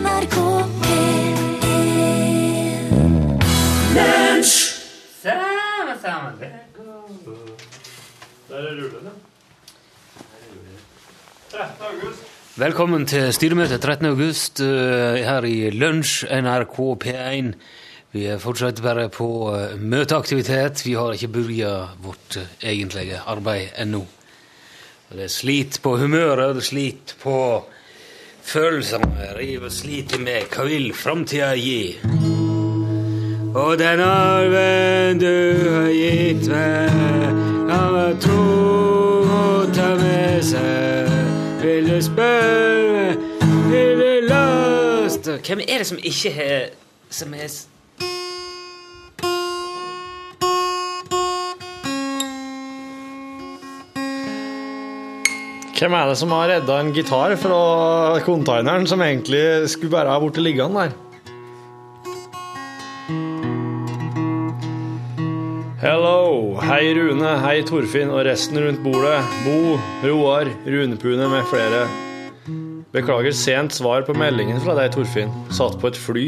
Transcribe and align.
NRK 0.00 0.36
P1 0.80 1.36
Lunsj! 3.96 4.52
Sammen, 5.22 5.96
sammen. 6.00 6.38
Der 8.48 8.56
er 8.56 8.78
rullene. 8.78 9.12
Velkommen 12.56 13.04
til 13.06 13.32
styremøte 13.32 13.76
13. 13.78 14.06
august 14.06 14.60
eh, 14.64 15.20
her 15.26 15.44
i 15.44 15.70
Lunsj, 15.70 16.24
NRK 16.32 16.78
P1. 17.04 17.50
Vi 18.16 18.24
er 18.24 18.40
fortsatt 18.40 18.80
bare 18.82 19.10
på 19.12 19.28
eh, 19.52 19.76
møteaktivitet. 19.76 20.86
Vi 20.86 20.96
har 20.96 21.12
ikke 21.12 21.28
begynt 21.34 22.00
vårt 22.06 22.40
eh, 22.40 22.48
egentlige 22.72 23.20
arbeid 23.26 23.76
ennå. 23.76 24.06
Det 25.12 25.26
er 25.26 25.32
slit 25.34 25.80
på 25.84 25.98
humøret, 26.00 26.54
det 26.56 26.64
er 26.64 26.70
slit 26.70 27.14
på 27.20 27.36
følelsene. 28.42 29.34
River 29.38 29.68
sliter 29.68 30.18
med 30.18 30.48
hva 30.52 30.64
vil 30.68 30.92
framtida 30.94 31.54
gi. 31.56 31.98
Og 33.54 33.78
den 33.78 34.00
arven 34.00 35.20
du 35.20 35.32
har 35.70 35.90
gitt 35.90 36.46
meg, 36.52 36.92
kan 37.70 37.94
være 37.94 38.18
tro 38.22 38.44
å 39.26 39.48
ta 39.74 39.88
med 39.98 40.44
seg. 40.52 41.10
Vil 41.60 41.90
du 41.90 41.98
spørre, 42.02 43.16
vil 43.70 43.98
du 44.00 44.28
laste 44.30 45.36
Hvem 45.44 45.60
er 45.68 45.82
det 45.82 45.86
som 45.90 45.98
ikke 46.00 46.32
har 46.32 46.70
Som 47.10 47.34
er 47.34 47.50
Hvem 55.80 55.94
er 55.96 56.10
det 56.10 56.16
som 56.20 56.32
har 56.36 56.50
redda 56.50 56.74
en 56.76 56.90
gitar 56.92 57.32
fra 57.40 57.58
containeren 58.20 58.84
som 58.84 59.00
egentlig 59.00 59.64
skulle 59.72 59.94
bare 59.94 60.12
ha 60.12 60.18
blitt 60.20 60.36
liggende 60.44 60.82
der? 60.82 60.90
Hello! 65.80 66.60
Hei 66.60 66.92
Rune, 66.98 67.32
hei 67.40 67.62
Torfinn 67.64 68.12
og 68.12 68.26
resten 68.28 68.60
rundt 68.60 68.84
bordet. 68.84 69.24
Bo, 69.46 69.78
Roar, 70.04 70.52
Runepune 70.68 71.32
med 71.32 71.48
flere. 71.48 71.86
Beklager 72.92 73.32
sent 73.32 73.72
svar 73.72 74.04
på 74.04 74.12
meldingen 74.12 74.60
fra 74.60 74.76
deg, 74.76 74.92
Torfinn. 74.92 75.32
Satt 75.48 75.80
på 75.80 75.88
et 75.88 75.96
fly 75.96 76.26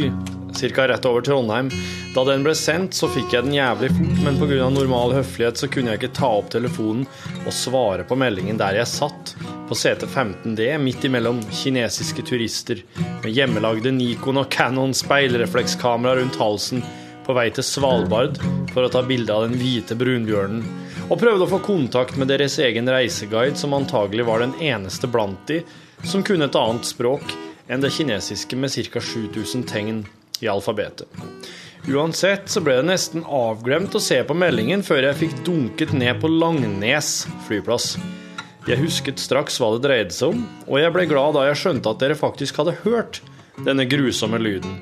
ca. 0.63 0.87
rett 0.89 1.07
over 1.09 1.25
Trondheim. 1.27 1.71
Da 2.15 2.25
den 2.25 2.45
ble 2.47 2.55
sendt, 2.59 2.95
så 2.95 3.09
fikk 3.11 3.35
jeg 3.35 3.47
den 3.47 3.57
jævlig 3.57 3.91
fort, 3.97 4.23
men 4.25 4.39
pga. 4.41 4.69
normal 4.71 5.17
høflighet 5.17 5.61
så 5.61 5.69
kunne 5.73 5.93
jeg 5.93 6.03
ikke 6.03 6.17
ta 6.21 6.31
opp 6.39 6.53
telefonen 6.55 7.07
og 7.43 7.53
svare 7.57 8.07
på 8.09 8.19
meldingen 8.19 8.61
der 8.61 8.79
jeg 8.79 8.91
satt, 8.91 9.35
på 9.69 9.79
sete 9.79 10.07
15D, 10.07 10.67
midt 10.83 11.07
imellom 11.09 11.41
kinesiske 11.51 12.25
turister 12.29 12.83
med 13.23 13.31
hjemmelagde 13.33 13.93
Nikon 13.95 14.43
og 14.43 14.51
Canon 14.53 14.93
speilreflekskamera 14.97 16.19
rundt 16.21 16.41
halsen 16.41 16.83
på 17.27 17.37
vei 17.37 17.49
til 17.55 17.65
Svalbard 17.67 18.41
for 18.73 18.85
å 18.85 18.91
ta 18.93 19.03
bilde 19.07 19.35
av 19.35 19.47
den 19.47 19.59
hvite 19.61 19.97
brunbjørnen, 19.99 20.65
og 21.09 21.19
prøvde 21.21 21.47
å 21.47 21.53
få 21.55 21.61
kontakt 21.65 22.19
med 22.21 22.31
deres 22.33 22.59
egen 22.63 22.89
reiseguide, 22.91 23.59
som 23.59 23.75
antagelig 23.77 24.27
var 24.29 24.43
den 24.43 24.55
eneste 24.63 25.11
blant 25.11 25.41
de 25.51 25.63
som 26.09 26.25
kunne 26.27 26.49
et 26.49 26.59
annet 26.59 26.89
språk 26.89 27.35
enn 27.71 27.83
det 27.83 27.93
kinesiske 27.95 28.59
med 28.59 28.75
ca. 28.75 29.01
7000 29.01 29.67
tegn 29.71 30.03
i 30.43 30.51
alfabetet. 30.51 31.09
Uansett 31.91 32.51
så 32.51 32.61
ble 32.63 32.77
det 32.79 32.87
nesten 32.87 33.25
avglemt 33.27 33.95
å 33.99 34.03
se 34.03 34.21
på 34.27 34.37
meldingen 34.39 34.85
før 34.87 35.09
jeg 35.09 35.19
fikk 35.25 35.41
dunket 35.47 35.95
ned 35.97 36.21
på 36.23 36.31
Langnes 36.31 37.25
flyplass. 37.49 37.97
Jeg 38.69 38.79
husket 38.79 39.19
straks 39.19 39.57
hva 39.59 39.73
det 39.75 39.83
dreide 39.89 40.15
seg 40.15 40.37
om, 40.37 40.45
og 40.69 40.79
jeg 40.79 40.95
ble 40.95 41.09
glad 41.11 41.35
da 41.35 41.49
jeg 41.49 41.59
skjønte 41.65 41.91
at 41.91 42.05
dere 42.05 42.19
faktisk 42.19 42.61
hadde 42.63 42.77
hørt 42.85 43.19
denne 43.67 43.89
grusomme 43.91 44.39
lyden. 44.39 44.77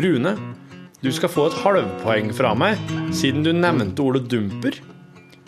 Rune, 0.00 0.32
du 1.04 1.10
skal 1.12 1.32
få 1.32 1.50
et 1.50 1.58
halvpoeng 1.60 2.32
fra 2.36 2.54
meg, 2.56 2.80
siden 3.12 3.44
du 3.44 3.52
nevnte 3.52 4.00
ordet 4.04 4.24
dumper. 4.32 4.80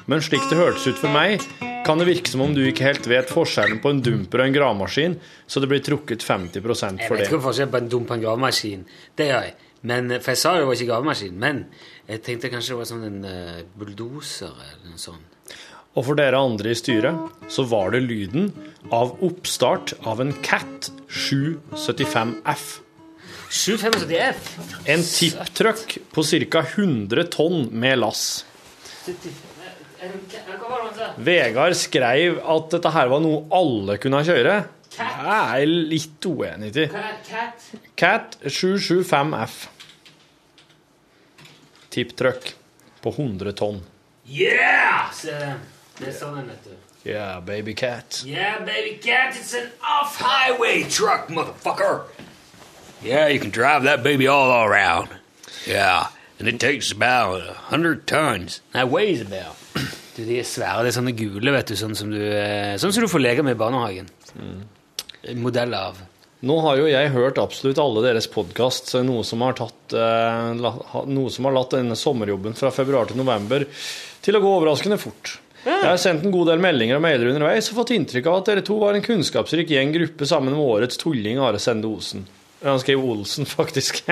Men 0.09 0.21
slik 0.25 0.45
det 0.53 0.61
hørtes 0.61 0.85
ut 0.89 1.01
for 1.01 1.13
meg, 1.13 1.41
kan 1.89 2.01
det 2.01 2.09
virke 2.11 2.29
som 2.29 2.43
om 2.45 2.53
du 2.53 2.61
ikke 2.69 2.85
helt 2.85 3.07
vet 3.09 3.31
forskjellen 3.33 3.79
på 3.81 3.95
en 3.95 4.03
dumper 4.05 4.43
og 4.43 4.51
en 4.51 4.57
gravemaskin, 4.59 5.15
så 5.49 5.63
det 5.65 5.71
blir 5.71 5.81
trukket 5.85 6.21
50 6.27 6.61
for 6.61 6.75
det. 6.75 6.99
Jeg 7.01 7.15
vet 7.15 7.31
ikke 7.31 7.41
forskjellen 7.47 7.73
på 7.73 7.81
en 7.81 7.89
dumper 7.95 8.15
og 8.15 8.19
en 8.19 8.25
gravemaskin. 8.27 8.85
Det 9.17 9.31
gjør 9.31 9.47
jeg. 9.47 9.57
Men, 9.89 10.13
for 10.19 10.35
jeg 10.35 10.41
sa 10.43 10.53
det 10.59 10.67
var 10.69 10.77
ikke 10.77 10.91
gravemaskin. 10.91 11.39
Men 11.41 11.63
jeg 12.11 12.23
tenkte 12.27 12.51
kanskje 12.53 12.75
det 12.75 12.79
var 12.83 12.91
sånn 12.91 13.07
en 13.09 13.19
eh, 13.25 13.57
uh, 13.63 13.65
bulldoser 13.79 14.53
eller 14.53 14.93
noe 14.93 15.01
sånt. 15.01 15.57
Og 15.97 16.05
for 16.11 16.19
dere 16.19 16.39
andre 16.45 16.75
i 16.75 16.79
styret 16.79 17.49
så 17.51 17.65
var 17.71 17.95
det 17.95 18.05
lyden 18.05 18.53
av 18.95 19.17
oppstart 19.25 19.97
av 20.07 20.21
en 20.23 20.35
Cat 20.45 20.93
775F. 21.09 22.69
775F? 23.49 24.55
En 24.93 25.09
tipptruck 25.09 25.97
på 26.13 26.31
ca. 26.53 26.67
100 26.77 27.31
tonn 27.33 27.71
med 27.73 28.03
lass. 28.05 28.27
75. 29.09 29.48
Vegard 31.19 31.77
skrev 31.77 32.39
at 32.39 32.71
dette 32.75 32.93
her 32.95 33.11
var 33.11 33.23
noe 33.25 33.45
alle 33.55 33.99
kunne 34.03 34.23
kjøre. 34.27 34.59
Jeg 34.99 35.63
er 35.63 35.67
litt 35.69 36.27
uenig 36.27 36.73
i. 36.75 36.87
Cat? 37.29 37.67
Cat 37.99 38.39
775F. 38.45 39.67
Tipptrykk 41.95 42.53
på 43.03 43.13
100 43.15 43.55
tonn. 43.59 43.83
Yeah! 44.29 45.11
Se 45.15 45.33
den. 45.33 45.61
Det 45.99 46.13
sånn 46.15 46.37
den, 46.39 46.51
vet 46.53 46.67
du. 46.69 46.75
Yeah, 47.09 47.41
baby 47.41 47.75
cat. 47.75 48.23
Yeah, 48.27 48.59
baby 48.65 48.99
cat, 49.03 49.35
it's 49.35 49.55
an 49.55 49.71
off-highway 49.83 50.85
truck, 50.85 51.29
motherfucker. 51.29 52.03
Yeah, 53.03 53.29
you 53.29 53.41
can 53.41 53.51
drive 53.51 53.85
that 53.85 54.03
baby 54.03 54.27
all 54.27 54.51
around. 54.65 55.09
Yeah, 55.67 56.09
and 56.39 56.49
it 56.49 56.61
takes 56.61 56.93
about 56.93 57.41
a 57.41 57.55
hundred 57.55 58.07
tons. 58.07 58.61
That 58.73 58.91
weighs 58.91 59.21
about. 59.21 59.57
Du, 60.19 60.25
de 60.27 60.41
er 60.41 60.47
svære. 60.47 60.83
Det 60.83 60.91
er 60.91 60.99
sånne 60.99 61.15
gule, 61.15 61.53
vet 61.55 61.71
du, 61.71 61.77
sånn 61.79 61.95
som 61.95 62.11
du, 62.11 62.19
eh, 62.19 62.75
sånn 62.81 62.91
som 62.95 63.05
du 63.05 63.11
får 63.11 63.23
leke 63.23 63.45
med 63.47 63.55
i 63.55 63.61
barnehagen. 63.61 64.09
Mm. 64.35 64.63
Modell 65.39 65.75
av. 65.79 66.01
Nå 66.49 66.57
har 66.63 66.79
jo 66.79 66.87
jeg 66.91 67.11
hørt 67.15 67.39
absolutt 67.43 67.79
alle 67.83 68.03
deres 68.05 68.29
podkast, 68.31 68.93
noe 69.07 69.25
som 69.27 69.43
har 69.43 69.57
tatt 69.59 69.95
eh, 69.95 70.53
Noe 71.11 71.33
som 71.35 71.49
har 71.49 71.55
latt 71.55 71.75
denne 71.75 71.99
sommerjobben 71.99 72.55
fra 72.59 72.71
februar 72.75 73.11
til 73.11 73.19
november 73.19 73.67
til 74.23 74.39
å 74.39 74.43
gå 74.43 74.55
overraskende 74.61 74.99
fort. 75.03 75.37
Jeg 75.67 75.83
har 75.83 75.99
sendt 76.01 76.25
en 76.25 76.33
god 76.33 76.53
del 76.53 76.63
meldinger 76.63 76.99
og 76.99 77.03
mailer 77.05 77.33
underveis 77.33 77.69
og 77.71 77.81
fått 77.81 77.93
inntrykk 77.97 78.29
av 78.31 78.39
at 78.39 78.51
dere 78.51 78.63
to 78.67 78.79
var 78.79 78.95
en 78.95 79.05
kunnskapsrik 79.05 79.71
gjeng 79.75 79.91
gruppe 79.95 80.27
sammen 80.31 80.55
med 80.55 80.63
årets 80.63 81.01
tulling 81.03 81.43
Are 81.43 81.59
Sende 81.63 81.91
Osen. 81.91 82.25
Han 82.63 82.79
skrev 82.83 83.03
Olsen, 83.03 83.47
faktisk. 83.59 84.05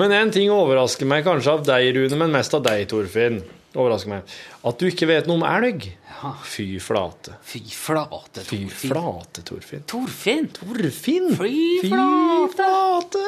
men 0.00 0.16
en 0.16 0.32
ting 0.32 0.52
overrasker 0.52 1.08
meg 1.08 1.24
kanskje 1.28 1.56
av 1.56 1.64
deg, 1.68 1.92
Rune, 1.96 2.20
men 2.20 2.36
mest 2.36 2.56
av 2.56 2.64
deg, 2.64 2.88
Torfinn. 2.90 3.42
Overrasker 3.74 4.10
meg. 4.10 4.32
At 4.66 4.80
du 4.80 4.88
ikke 4.90 5.06
vet 5.06 5.28
noe 5.30 5.38
om 5.38 5.44
elg. 5.46 5.84
Ja. 6.20 6.32
Fy 6.42 6.66
flate. 6.82 7.36
Fy 7.46 7.60
flate, 7.70 8.42
Torfinn. 8.42 8.66
Fy 8.72 8.88
flate, 8.90 9.44
Torfinn. 9.46 9.84
Torfinn. 9.90 10.48
Torfinn! 10.56 11.30
Fy 11.38 11.54
Fy 11.84 11.92
flate. 11.92 12.50
flate! 12.56 13.24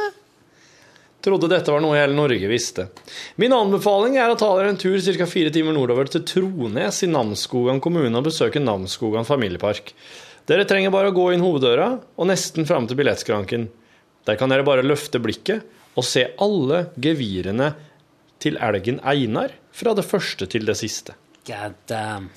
Trodde 1.23 1.47
dette 1.47 1.71
var 1.71 1.79
noe 1.85 1.95
hele 1.95 2.17
Norge 2.19 2.49
visste. 2.51 2.89
Min 3.39 3.55
anbefaling 3.55 4.17
er 4.19 4.33
å 4.33 4.39
ta 4.39 4.49
dere 4.59 4.73
en 4.73 4.81
tur 4.81 4.99
ca. 4.99 5.29
fire 5.31 5.53
timer 5.55 5.77
nordover 5.77 6.11
til 6.11 6.25
Trones 6.27 6.99
i 7.07 7.09
Namsskogan 7.13 7.79
kommune 7.85 8.11
og 8.19 8.27
besøke 8.27 8.59
Namsskogan 8.59 9.29
familiepark. 9.29 9.93
Dere 10.51 10.67
trenger 10.67 10.91
bare 10.91 11.13
å 11.13 11.15
gå 11.15 11.29
inn 11.37 11.45
hoveddøra 11.45 11.87
og 12.19 12.27
nesten 12.27 12.67
fram 12.67 12.89
til 12.91 12.99
billettskranken. 12.99 13.69
Der 14.27 14.39
kan 14.41 14.51
dere 14.51 14.67
bare 14.67 14.83
løfte 14.83 15.23
blikket 15.23 15.63
og 15.95 16.03
se 16.09 16.27
alle 16.43 16.89
gevirene 16.99 17.71
til 18.43 18.59
elgen 18.61 19.01
Einar 19.07 19.55
fra 19.73 19.95
det 19.97 20.05
første 20.07 20.49
til 20.51 20.67
det 20.69 20.77
siste. 20.81 21.15
God 21.47 21.77
damn. 21.91 22.31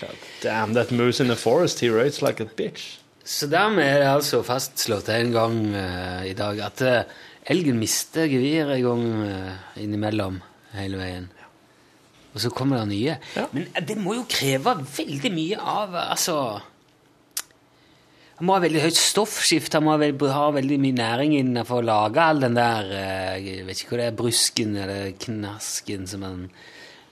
God 0.00 0.18
damn 0.42 0.74
that 0.74 0.92
moose 0.92 1.22
in 1.22 1.28
the 1.28 1.36
forest, 1.36 1.80
he 1.80 1.90
rates 1.90 2.22
like 2.22 2.42
a 2.42 2.46
bitch. 2.56 2.98
Så 3.24 3.46
dermed 3.46 3.84
er 3.86 4.00
det 4.02 4.08
altså 4.10 4.42
fastslått 4.42 5.08
en 5.14 5.30
gang 5.34 5.58
uh, 5.70 6.24
i 6.26 6.34
dag 6.34 6.58
at 6.66 6.82
uh, 6.82 7.20
elgen 7.50 7.78
mister 7.78 8.26
geviret 8.30 8.74
en 8.80 8.86
gang 8.88 9.04
uh, 9.22 9.78
innimellom 9.78 10.40
hele 10.74 10.98
veien. 10.98 11.30
Og 12.32 12.40
så 12.42 12.50
kommer 12.50 12.80
det 12.82 12.88
nye. 12.90 13.16
Ja. 13.36 13.46
Men 13.52 13.68
det 13.86 13.98
må 14.00 14.16
jo 14.16 14.26
kreve 14.30 14.74
veldig 14.96 15.30
mye 15.34 15.58
av 15.60 15.96
Altså 16.00 16.36
Han 18.42 18.48
må 18.48 18.56
ha 18.56 18.62
veldig 18.64 18.80
høyt 18.82 18.96
stoffskift, 18.98 19.76
han 19.76 19.84
må 19.86 19.92
ha 19.92 20.00
veldig, 20.02 20.28
ha 20.34 20.46
veldig 20.50 20.76
mye 20.82 20.96
næring 20.98 21.36
innenfor 21.38 21.78
å 21.78 21.84
lage 21.86 22.18
all 22.24 22.40
den 22.42 22.56
der 22.58 22.88
eh, 22.90 23.36
Jeg 23.38 23.66
vet 23.68 23.82
ikke 23.84 23.92
hva 23.94 24.00
det 24.00 24.06
er, 24.08 24.16
brusken 24.18 24.72
eller 24.82 25.12
knasken 25.22 26.08
som 26.10 26.24
han 26.26 26.40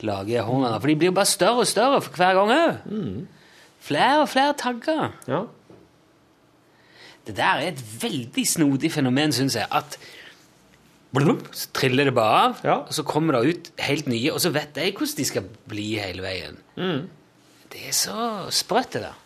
lager 0.03 0.41
i 0.41 0.43
hånda. 0.49 0.73
For 0.81 0.91
de 0.91 0.97
blir 0.99 1.13
jo 1.13 1.15
bare 1.21 1.31
større 1.31 1.63
og 1.63 1.71
større 1.71 2.01
for 2.03 2.19
hver 2.19 2.35
gang 2.41 2.51
òg. 2.57 2.91
Flere 3.87 4.25
og 4.25 4.29
flere 4.33 4.57
tagger. 4.59 5.15
Ja. 5.31 5.45
Det 7.31 7.37
der 7.39 7.63
er 7.63 7.71
et 7.77 7.87
veldig 8.03 8.47
snodig 8.57 8.91
fenomen, 8.99 9.31
syns 9.39 9.61
jeg. 9.61 9.71
At 9.71 10.01
så 11.15 11.71
triller 11.79 12.11
det 12.11 12.19
bare 12.19 12.43
av, 12.49 12.61
Ja. 12.67 12.79
og 12.81 12.93
så 12.99 13.07
kommer 13.07 13.39
det 13.39 13.55
ut 13.55 13.73
helt 13.87 14.11
nye, 14.11 14.35
og 14.35 14.43
så 14.43 14.51
vet 14.51 14.75
jeg 14.75 14.99
hvordan 14.99 15.23
de 15.23 15.31
skal 15.31 15.49
bli 15.71 15.89
hele 16.03 16.27
veien. 16.27 16.59
Mm. 16.75 17.07
Det 17.71 17.87
er 17.87 17.95
så 17.95 18.51
sprøtt, 18.51 18.99
det 18.99 19.07
der. 19.07 19.20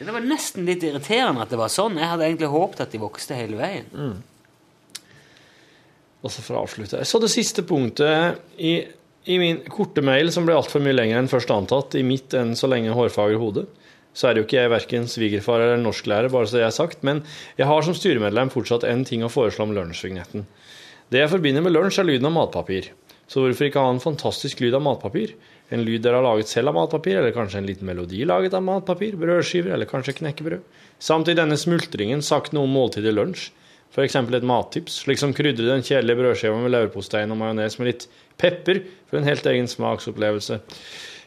Det 0.00 0.14
var 0.14 0.24
nesten 0.24 0.64
litt 0.64 0.84
irriterende 0.86 1.44
at 1.44 1.50
det 1.52 1.58
var 1.60 1.72
sånn. 1.72 1.98
Jeg 2.00 2.08
hadde 2.08 2.24
egentlig 2.24 2.48
håpet 2.48 2.86
at 2.86 2.94
de 2.94 3.00
vokste 3.02 3.36
hele 3.36 3.58
veien. 3.58 3.90
Og 6.20 6.32
så 6.32 6.44
for 6.44 6.56
å 6.56 6.62
avslutte 6.64 7.02
Så 7.08 7.20
det 7.20 7.30
siste 7.32 7.64
punktet 7.68 8.40
i, 8.56 8.78
i 9.28 9.36
min 9.40 9.60
korte 9.68 10.04
mail, 10.04 10.32
som 10.32 10.48
ble 10.48 10.56
altfor 10.56 10.80
mye 10.84 10.96
lenger 10.96 11.20
enn 11.20 11.28
først 11.32 11.52
antatt, 11.52 11.96
i 12.00 12.04
mitt 12.06 12.32
enn 12.36 12.54
så 12.56 12.70
lenge 12.72 12.96
hårfagre 12.96 13.40
hode, 13.40 13.66
så 14.16 14.26
er 14.26 14.34
det 14.34 14.42
jo 14.42 14.48
ikke 14.48 14.58
jeg 14.58 14.72
verken 14.72 15.06
svigerfar 15.08 15.62
eller 15.62 15.84
norsklærer, 15.84 16.32
bare 16.32 16.48
så 16.48 16.58
det 16.58 16.64
er 16.66 16.74
sagt, 16.74 17.04
men 17.06 17.22
jeg 17.60 17.68
har 17.70 17.84
som 17.86 17.94
styremedlem 17.96 18.50
fortsatt 18.52 18.88
en 18.88 19.04
ting 19.06 19.22
å 19.22 19.30
foreslå 19.30 19.68
om 19.68 19.76
lunsjvignetten. 19.76 20.48
Det 21.12 21.22
jeg 21.22 21.32
forbinder 21.32 21.64
med 21.64 21.76
lunsj, 21.76 22.00
er 22.00 22.08
lyden 22.08 22.28
av 22.30 22.34
matpapir. 22.34 22.90
Så 23.30 23.44
hvorfor 23.44 23.68
ikke 23.68 23.82
ha 23.84 23.92
en 23.92 24.02
fantastisk 24.02 24.64
lyd 24.64 24.74
av 24.74 24.82
matpapir? 24.82 25.36
En 25.70 25.84
lyd 25.86 26.02
dere 26.02 26.18
har 26.18 26.26
laget 26.26 26.50
selv 26.50 26.72
av 26.72 26.76
matpapir, 26.80 27.20
eller 27.20 27.34
kanskje 27.34 27.60
en 27.60 27.68
liten 27.68 27.86
melodi 27.86 28.24
laget 28.26 28.54
av 28.58 28.64
matpapir, 28.66 29.14
brødskiver 29.20 29.76
eller 29.76 29.86
kanskje 29.90 30.16
knekkebrød. 30.18 30.64
Samt 30.98 31.30
i 31.30 31.36
denne 31.38 31.58
smultringen 31.58 32.24
sagt 32.26 32.54
noe 32.56 32.66
om 32.66 32.74
måltidet 32.74 33.14
lunsj. 33.14 33.50
F.eks. 33.90 34.14
et 34.14 34.46
mattips, 34.46 35.00
slik 35.02 35.18
som 35.18 35.32
krydre 35.34 35.66
den 35.66 35.82
kjedelige 35.82 36.20
brødskiva 36.20 36.58
med 36.62 36.70
leverpostein 36.74 37.32
og 37.34 37.40
majones 37.40 37.78
med 37.80 37.88
litt 37.90 38.04
pepper 38.38 38.84
for 39.10 39.18
en 39.18 39.26
helt 39.26 39.46
egen 39.50 39.66
smaksopplevelse. 39.70 40.60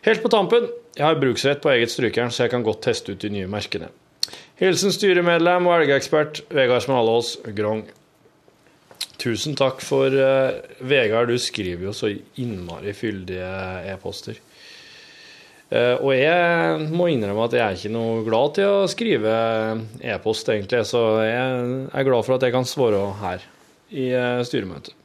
Helt 0.04 0.24
på 0.24 0.32
tampen, 0.32 0.70
jeg 0.96 1.06
har 1.08 1.20
bruksrett 1.20 1.64
på 1.64 1.72
eget 1.74 1.92
strykejern, 1.92 2.32
så 2.32 2.46
jeg 2.46 2.54
kan 2.54 2.64
godt 2.64 2.84
teste 2.88 3.16
ut 3.16 3.24
de 3.24 3.32
nye 3.34 3.52
merkene. 3.52 3.90
Hilsen 4.60 4.96
styremedlem 4.96 5.68
og 5.68 5.82
elgeekspert 5.82 6.44
Vegard 6.56 6.86
Smalås 6.86 7.36
Grong. 7.56 7.84
Tusen 9.24 9.56
takk 9.56 9.80
for 9.80 10.12
uh, 10.12 10.58
Vegard, 10.84 11.30
du 11.32 11.40
skriver 11.40 11.88
jo 11.88 11.94
så 11.96 12.10
innmari 12.42 12.92
fyldige 12.98 13.52
e-poster. 13.94 14.40
Uh, 15.72 15.96
og 16.04 16.10
jeg 16.18 16.88
må 16.92 17.08
innrømme 17.08 17.46
at 17.46 17.54
jeg 17.56 17.64
er 17.64 17.78
ikke 17.78 17.92
noe 17.94 18.18
glad 18.26 18.58
til 18.58 18.68
å 18.68 18.90
skrive 18.92 19.36
e-post, 20.04 20.50
egentlig, 20.52 20.82
så 20.90 21.04
jeg 21.24 21.54
er 21.88 22.08
glad 22.10 22.28
for 22.28 22.36
at 22.36 22.44
jeg 22.44 22.56
kan 22.56 22.68
svare 22.68 23.00
her 23.22 23.46
i 23.96 24.10
uh, 24.12 24.42
styremøtet. 24.44 24.98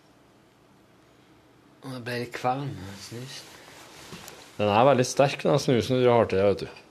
Det 1.85 2.01
ble 2.03 2.17
litt 2.25 2.35
kvalm. 2.35 2.73
Snus. 3.05 3.37
Den 4.57 4.73
er 4.75 4.89
veldig 4.89 5.07
sterk, 5.07 5.45
den 5.47 5.63
snusen 5.63 6.03
du 6.03 6.09
har 6.11 6.27
til 6.27 6.41
deg, 6.41 6.49
vet 6.51 6.65
du. 6.65 6.83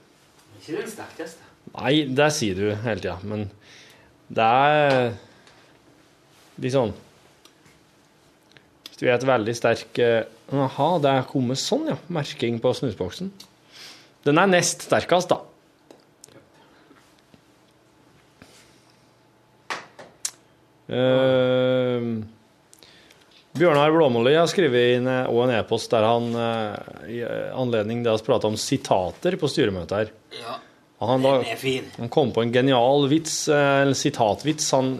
Ikke 0.62 0.78
den 0.78 0.88
sterkeste. 0.94 1.44
Nei, 1.74 1.92
det 2.08 2.30
sier 2.32 2.56
du 2.56 2.72
hele 2.86 3.04
tida, 3.04 3.18
men 3.28 3.44
det 4.32 4.48
er 4.48 5.12
litt 6.64 6.72
sånn 6.72 6.96
Du 8.98 9.06
er 9.06 9.14
et 9.14 9.26
veldig 9.26 9.54
sterk 9.54 10.00
eh, 10.02 10.24
Aha, 10.48 10.88
det 11.02 11.12
er 11.12 11.28
kommet 11.28 11.60
sånn, 11.60 11.86
ja. 11.92 11.98
Merking 12.10 12.58
på 12.62 12.72
snusboksen. 12.74 13.30
Den 14.26 14.40
er 14.40 14.50
nest 14.50 14.88
sterkest, 14.88 15.30
da. 15.30 15.44
Uh, 20.88 22.24
Bjørnar 23.58 23.92
Blåmolli 23.92 24.32
har 24.38 24.48
skrevet 24.48 24.94
inn 24.96 25.08
eh, 25.10 25.26
også 25.28 25.44
en 25.44 25.52
e-post 25.58 25.92
der 25.92 26.06
han 26.06 26.28
i 27.12 27.18
anledning 27.52 28.00
til 28.06 28.14
å 28.14 28.24
prate 28.24 28.48
om 28.48 28.56
sitater 28.56 29.36
på 29.36 29.50
styremøtet 29.52 29.96
her. 29.98 30.12
Ja, 30.38 30.56
han, 31.04 31.22
da, 31.26 31.34
den 31.42 31.52
er 31.52 31.60
fin. 31.60 31.90
han 31.98 32.10
kom 32.10 32.32
på 32.34 32.42
en 32.42 32.54
genial 32.54 33.04
vits, 33.10 33.42
eller 33.52 33.98
sitatvits, 33.98 34.70
han 34.74 34.94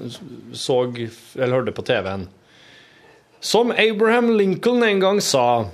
så 0.52 0.82
eller 0.92 1.56
hørte 1.56 1.74
på 1.74 1.86
TV-en. 1.88 2.28
Som 3.40 3.70
Abraham 3.70 4.32
Lincoln 4.36 4.82
en 4.82 5.00
gang 5.00 5.20
sa, 5.20 5.68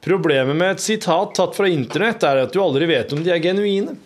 problemet 0.00 0.56
med 0.56 0.76
et 0.76 0.84
sitat 0.84 1.34
tatt 1.34 1.56
fra 1.56 1.68
internett 1.68 2.22
er 2.22 2.44
at 2.44 2.54
du 2.54 2.60
aldri 2.62 2.86
vet 2.90 3.12
om 3.12 3.24
de 3.24 3.32
er 3.34 3.42
genuine. 3.42 3.96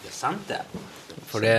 Det 0.00 0.08
er 0.08 0.16
sant, 0.16 0.48
det. 0.48 0.62
For 1.28 1.44
det 1.44 1.58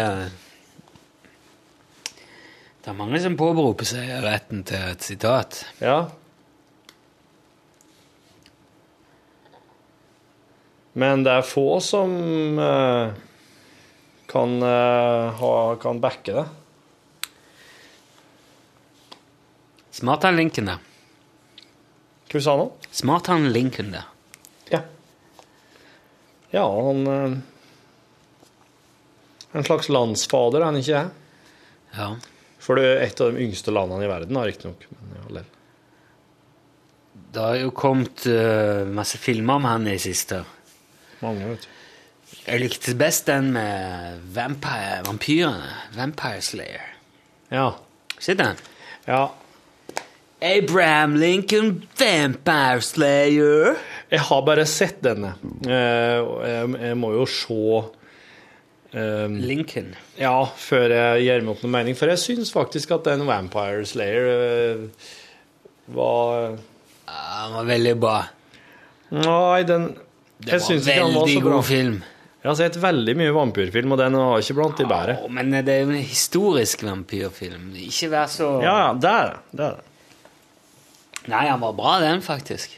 Det 2.85 2.91
er 2.91 2.97
mange 2.97 3.17
som 3.17 3.37
påberoper 3.37 3.87
seg 3.89 4.09
retten 4.21 4.61
til 4.65 4.91
et 4.91 5.01
sitat. 5.01 5.63
Ja. 5.81 6.03
Men 10.93 11.25
det 11.25 11.33
er 11.33 11.47
få 11.49 11.79
som 11.81 12.13
uh, 12.61 13.09
kan, 14.29 14.53
uh, 14.61 15.33
ha, 15.41 15.55
kan 15.81 15.99
backe 15.99 16.37
det. 16.37 16.45
Smart 19.95 20.23
han 20.27 20.35
Lincoln, 20.35 20.67
da. 20.67 20.75
Hva 22.27 22.39
sa 22.43 22.55
du 22.57 22.65
nå? 22.65 22.87
Smart 22.91 23.29
han 23.31 23.45
Lincoln, 23.55 23.93
da. 23.95 24.01
Ja. 24.73 24.81
Ja, 26.51 26.65
han 26.87 27.07
eh, 27.07 27.37
En 29.55 29.63
slags 29.63 29.87
landsfader, 29.87 30.59
er 30.59 30.67
han 30.67 30.79
ikke 30.81 30.97
det? 30.99 31.05
Ja. 31.95 32.09
For 32.59 32.75
det 32.75 32.89
er 32.89 33.05
et 33.05 33.21
av 33.23 33.31
de 33.31 33.45
yngste 33.45 33.71
landene 33.71 34.03
i 34.03 34.09
verden, 34.11 34.41
riktignok. 34.43 34.83
Ja. 35.15 35.45
Det 37.35 37.45
har 37.45 37.55
jo 37.61 37.71
kommet 37.75 38.25
uh, 38.27 38.83
masse 38.91 39.19
filmer 39.19 39.61
om 39.61 39.69
han 39.69 39.87
i 39.91 39.95
siste. 39.99 40.41
Mange, 41.23 41.47
vet 41.53 41.63
du. 41.63 41.71
Jeg 42.41 42.61
likte 42.65 42.97
best 42.99 43.31
den 43.31 43.53
med 43.55 44.27
vampire, 44.35 44.99
vampyrene. 45.07 45.71
Vampire 45.95 46.43
Slayer. 46.43 46.93
Ja. 47.47 47.69
Sett 48.19 48.43
den? 48.43 48.59
ja. 49.07 49.23
Abraham 50.41 51.15
Lincoln, 51.15 51.83
Vampire 51.97 52.81
Slayer. 52.81 53.75
Jeg 54.11 54.19
har 54.27 54.41
bare 54.45 54.65
sett 54.69 54.99
denne. 55.03 55.33
Eh, 55.65 56.19
jeg, 56.51 56.97
må 56.99 57.13
jo 57.15 57.25
se 57.29 57.59
um, 58.95 59.37
Lincoln. 59.41 59.93
Ja, 60.19 60.37
før 60.59 60.91
jeg 60.93 61.25
gir 61.25 61.45
meg 61.45 61.55
opp 61.55 61.63
noe 61.65 61.73
mening. 61.77 61.97
For 61.97 62.11
jeg 62.11 62.21
syns 62.21 62.51
faktisk 62.53 62.91
at 62.97 63.07
den 63.07 63.25
Vampire 63.27 63.85
Slayer 63.87 64.27
uh, 64.27 65.13
var 65.95 66.57
Ja, 67.05 67.45
Den 67.45 67.55
var 67.55 67.71
veldig 67.71 67.95
bra. 68.01 68.17
Nei, 69.15 69.63
den 69.63 69.93
Det 70.43 70.59
var 70.59 70.75
en 70.75 70.85
veldig 70.89 71.39
god 71.41 71.51
bra. 71.51 71.63
film. 71.63 71.97
Jeg 72.45 72.51
har 72.51 72.57
sett 72.59 72.75
veldig 72.77 73.13
mye 73.17 73.33
vampyrfilm, 73.33 73.93
og 73.95 73.97
den 73.97 74.19
var 74.19 74.43
ikke 74.43 74.53
blant 74.59 74.77
de 74.77 74.85
bedre. 74.85 75.15
Ja, 75.23 75.29
men 75.33 75.49
det 75.65 75.71
er 75.71 75.79
jo 75.81 75.89
en 75.95 76.03
historisk 76.05 76.83
vampyrfilm. 76.85 77.71
Ikke 77.87 78.11
vær 78.11 78.29
så 78.29 78.51
Ja, 78.61 78.75
ja, 78.83 78.89
det 78.93 79.09
er 79.09 79.31
det. 79.31 79.39
det, 79.49 79.65
er 79.65 79.77
det. 79.79 79.94
Nei, 81.31 81.45
han 81.49 81.61
var 81.63 81.73
bra, 81.77 81.95
den, 82.03 82.21
faktisk. 82.25 82.73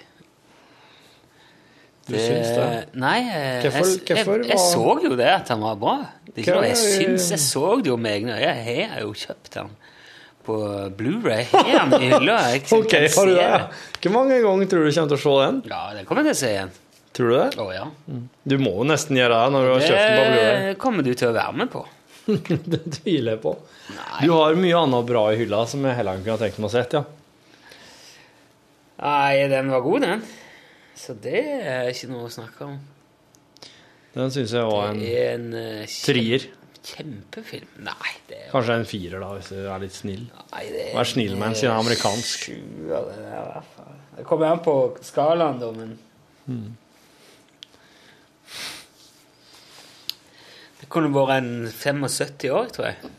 Du 2.08 2.16
syns 2.16 2.54
det? 2.56 2.68
Nei, 2.96 3.18
jeg, 3.26 3.64
Hvorfor- 3.66 3.90
jeg, 3.92 4.04
hvorfor 4.16 4.44
jeg, 4.46 4.50
jeg 4.54 4.60
så 4.64 4.92
jo 5.04 5.16
det 5.20 5.28
at 5.28 5.50
han 5.52 5.60
var 5.66 5.76
bra. 5.82 5.96
Det 6.30 6.38
er 6.38 6.46
ikke 6.46 6.56
noe 6.56 6.70
jeg 6.70 6.80
syns. 6.80 7.26
Jeg 7.34 7.42
så 7.44 7.64
det 7.84 7.92
jo 7.92 7.98
med 8.00 8.14
egne 8.22 8.38
øyne. 8.38 8.54
Jeg 8.72 8.88
har 8.94 9.02
jo 9.04 9.12
kjøpt 9.12 9.58
han 9.60 9.74
på 10.48 10.56
Blu-ray. 10.96 11.44
Har 11.52 11.68
han 11.74 11.96
i 11.98 12.08
hylla. 12.08 12.38
Ok, 12.78 12.94
har 12.96 13.28
du 13.28 13.34
det? 13.36 13.50
det. 13.52 13.82
Hvor 14.06 14.16
mange 14.16 14.40
ganger 14.46 14.72
tror 14.72 14.86
du 14.88 14.88
du 14.88 14.96
kommer 14.96 15.12
til 15.12 15.18
å 15.18 15.24
se 15.26 15.36
den? 15.44 15.60
Ja, 15.68 15.82
det 15.98 16.06
kommer 16.08 16.24
jeg 16.24 16.32
til 16.32 16.38
å 16.38 16.42
se 16.46 16.54
igjen. 16.54 16.72
Tror 17.18 17.34
du 17.34 17.36
det? 17.42 17.50
Å 17.60 17.68
ja. 17.76 17.86
Du 18.48 18.56
må 18.64 18.72
jo 18.78 18.88
nesten 18.88 19.20
gjøre 19.20 19.42
det 19.44 19.52
når 19.58 19.68
du 19.68 19.74
har 19.74 19.86
kjøpt 19.90 20.08
den 20.08 20.18
på 20.22 20.32
Blu-ray. 20.32 20.66
Det 20.70 20.80
kommer 20.86 21.04
du 21.04 21.12
til 21.14 21.28
å 21.28 21.36
være 21.42 21.60
med 21.60 21.74
på. 21.76 21.84
Det 22.72 22.82
tviler 23.02 23.36
jeg 23.36 23.42
på. 23.44 23.54
Nei. 23.98 24.24
Du 24.24 24.32
har 24.38 24.56
mye 24.64 24.80
annet 24.86 25.12
bra 25.12 25.28
i 25.34 25.38
hylla 25.44 25.66
som 25.68 25.84
jeg 25.88 26.00
heller 26.00 26.24
kunne 26.24 26.40
tenkt 26.40 26.64
meg 26.64 26.72
å 26.72 26.76
sett, 26.78 26.96
ja. 26.96 27.04
Nei, 28.98 29.48
den 29.52 29.72
var 29.72 29.84
god, 29.86 30.06
den. 30.06 30.24
Så 30.98 31.14
det 31.22 31.42
er 31.62 31.92
ikke 31.92 32.10
noe 32.10 32.26
å 32.28 32.34
snakke 32.34 32.66
om. 32.66 32.78
Den 34.18 34.32
syns 34.34 34.56
jeg 34.58 34.66
var 34.66 34.88
en 34.90 35.02
er 35.06 35.36
en 35.36 35.52
uh, 35.54 35.98
trier. 36.08 36.48
Kjempefilm. 36.88 37.70
Nei, 37.84 38.14
det 38.30 38.40
er 38.46 38.52
Kanskje 38.54 38.80
en 38.80 38.88
firer, 38.88 39.20
da, 39.22 39.30
hvis 39.36 39.52
du 39.52 39.60
er 39.60 39.82
litt 39.84 39.94
snill. 39.94 40.24
Nei, 40.54 40.64
det 40.72 40.88
Vær 40.96 41.10
snill 41.10 41.36
med 41.36 41.52
en 41.52 41.58
siden 41.60 41.74
er 41.74 41.82
amerikansk. 41.84 42.48
Sju 42.48 42.94
av 42.96 43.10
det 43.12 43.18
der, 43.20 43.34
i 43.38 43.48
hvert 43.52 43.72
fall. 43.76 43.96
Det 44.18 44.26
kommer 44.30 44.54
an 44.54 44.64
på 44.66 44.76
skalaen, 45.06 45.60
da, 45.62 45.72
men 45.76 45.98
Det 50.88 50.88
kunne 50.94 51.12
vært 51.12 51.42
en 51.42 51.68
75 51.68 52.48
år, 52.56 52.70
tror 52.72 52.88
jeg. 52.88 53.14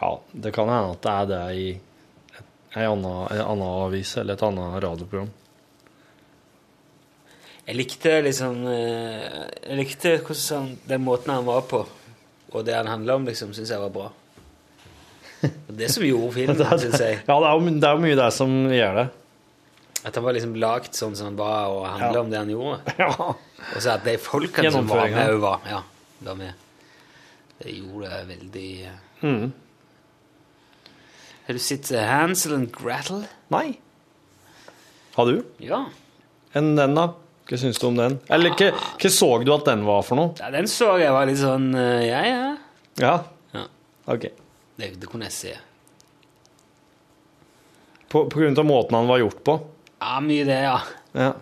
Ja, 0.00 0.10
det 0.32 0.54
kan 0.56 0.70
hende 0.72 0.94
at 0.94 1.02
det 1.04 1.12
er 1.12 1.26
det 1.28 1.42
i 1.60 1.68
ei 2.76 2.86
anna, 2.86 3.12
en 3.34 3.40
annen 3.44 3.66
avis 3.86 4.16
eller 4.20 4.34
et 4.38 4.42
annet 4.46 4.76
radioprogram. 4.84 5.30
Jeg 7.66 7.76
likte 7.78 8.12
liksom 8.24 8.64
eh, 8.66 9.26
Jeg 9.68 9.76
likte 9.78 10.12
hvordan 10.26 10.72
den 10.90 11.04
måten 11.06 11.32
han 11.34 11.46
var 11.46 11.62
på, 11.70 11.84
og 12.50 12.64
det 12.66 12.74
han 12.74 12.88
handla 12.90 13.18
om, 13.20 13.28
liksom, 13.28 13.52
syns 13.54 13.70
jeg 13.70 13.82
var 13.82 13.92
bra. 13.94 14.08
Og 15.46 15.72
det 15.78 15.88
som 15.92 16.04
gjorde 16.04 16.32
filmen, 16.34 16.58
syns 16.82 16.98
jeg. 17.00 17.20
Ja, 17.28 17.36
det 17.40 17.48
er, 17.48 17.52
jo, 17.54 17.74
det 17.80 17.88
er 17.90 17.96
jo 17.98 18.04
mye 18.06 18.18
der 18.18 18.34
som 18.34 18.56
gjør 18.74 18.98
det. 19.02 19.06
At 20.00 20.16
han 20.16 20.24
var 20.24 20.32
liksom 20.32 20.54
lagd 20.56 20.94
sånn 20.96 21.14
som 21.16 21.28
han 21.30 21.38
var, 21.38 21.68
og 21.74 21.86
handla 21.92 22.14
Ja. 22.16 22.24
om 22.24 22.30
det 22.32 22.38
han 22.42 22.52
gjorde. 22.54 22.80
Ja. 23.04 23.12
Og 23.76 23.82
så 23.84 23.90
at 23.92 24.04
de 24.08 24.14
folkene 24.18 24.70
som 24.72 24.86
var 24.88 25.04
med, 25.12 25.34
òg 25.34 25.42
var, 25.42 25.66
ja, 25.68 25.82
var 26.24 26.38
med. 26.38 26.66
Det 27.60 27.74
gjorde 27.76 28.08
det 28.08 28.20
veldig 28.30 28.68
eh. 28.88 28.94
Mm. 29.20 29.50
Har 31.46 31.56
du 31.56 31.62
sett 31.62 31.90
eh, 31.92 32.04
Hansel 32.06 32.54
and 32.54 32.70
Gretel? 32.74 33.24
Nei. 33.52 33.78
Har 35.16 35.26
du? 35.26 35.40
Ja. 35.64 35.84
Enn 36.56 36.74
den, 36.78 36.94
da? 36.98 37.10
Hva 37.50 37.58
syns 37.58 37.80
du 37.82 37.88
om 37.88 37.98
den? 37.98 38.20
Eller 38.30 38.54
hva, 38.54 38.70
hva 39.00 39.10
så 39.10 39.30
du 39.42 39.50
at 39.54 39.66
den 39.66 39.82
var 39.88 40.04
for 40.06 40.20
noe? 40.20 40.34
Ja, 40.38 40.52
den 40.54 40.70
så 40.70 40.92
jeg 41.00 41.10
var 41.14 41.26
litt 41.26 41.40
sånn 41.40 41.72
eh, 41.74 42.06
Ja, 42.06 42.20
ja. 42.26 42.46
Ja, 43.00 43.16
ja. 43.56 43.64
ok. 44.10 44.28
Det, 44.78 44.92
det 45.00 45.10
kunne 45.10 45.26
jeg 45.26 45.34
se. 45.34 45.56
På, 48.10 48.24
på 48.26 48.42
grunn 48.42 48.58
av 48.58 48.66
måten 48.66 48.98
han 48.98 49.10
var 49.10 49.22
gjort 49.22 49.42
på? 49.46 49.56
Ja, 50.00 50.16
mye 50.24 50.46
det, 50.46 50.60
ja. 50.66 50.78
Ja. 51.14 51.32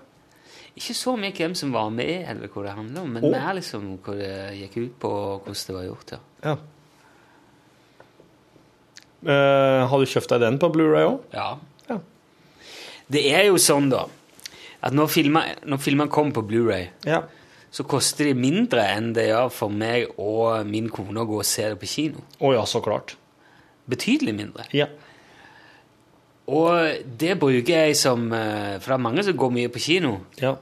Ikke 0.79 0.95
så 0.95 1.15
mye 1.19 1.35
hvem 1.35 1.55
som 1.59 1.73
var 1.75 1.93
med, 1.93 2.25
eller 2.31 2.51
hva 2.53 2.65
det 2.65 2.75
handler 2.77 3.05
om, 3.05 3.15
men 3.17 3.29
oh. 3.29 3.33
mer 3.35 3.57
liksom 3.59 3.95
hva 4.05 4.17
det 4.19 4.35
gikk 4.63 4.77
ut 4.79 4.99
på, 5.03 5.13
og 5.13 5.47
hvordan 5.49 5.65
det 5.71 5.79
var 5.79 5.89
gjort. 5.91 6.17
ja. 6.17 6.21
ja. 6.51 6.59
Eh, 9.27 9.87
har 9.91 9.99
du 9.99 10.07
kjøpt 10.07 10.31
deg 10.31 10.41
den 10.45 10.59
på 10.63 10.69
Blu-ray 10.75 11.09
òg? 11.09 11.19
Ja. 11.35 11.49
Ja. 11.89 11.99
Det 13.11 13.25
er 13.35 13.49
jo 13.49 13.57
sånn, 13.59 13.89
da, 13.91 14.05
at 14.85 14.93
når 14.95 15.09
filmer, 15.11 15.57
når 15.67 15.81
filmer 15.83 16.07
kommer 16.13 16.33
på 16.37 16.45
Blu-ray, 16.47 16.89
Ja. 17.09 17.23
så 17.73 17.85
koster 17.85 18.25
de 18.31 18.35
mindre 18.35 18.85
enn 18.95 19.13
det 19.17 19.27
gjør 19.29 19.51
for 19.53 19.69
meg 19.75 20.07
og 20.19 20.65
min 20.67 20.89
kone 20.89 21.21
å 21.21 21.27
gå 21.29 21.39
og 21.41 21.45
se 21.45 21.67
det 21.69 21.81
på 21.81 21.87
kino. 21.91 22.23
Å 22.41 22.53
ja, 22.55 22.63
så 22.65 22.81
klart. 22.85 23.17
Betydelig 23.89 24.35
mindre. 24.37 24.65
Ja. 24.73 24.87
Og 26.49 27.03
det 27.21 27.35
bruker 27.41 27.75
jeg 27.89 27.97
som 28.01 28.31
eh, 28.33 28.79
For 28.81 28.93
det 28.93 28.97
er 28.97 29.03
mange 29.05 29.25
som 29.27 29.37
går 29.37 29.51
mye 29.53 29.69
på 29.73 29.83
kino. 29.85 30.21
ja. 30.41 30.55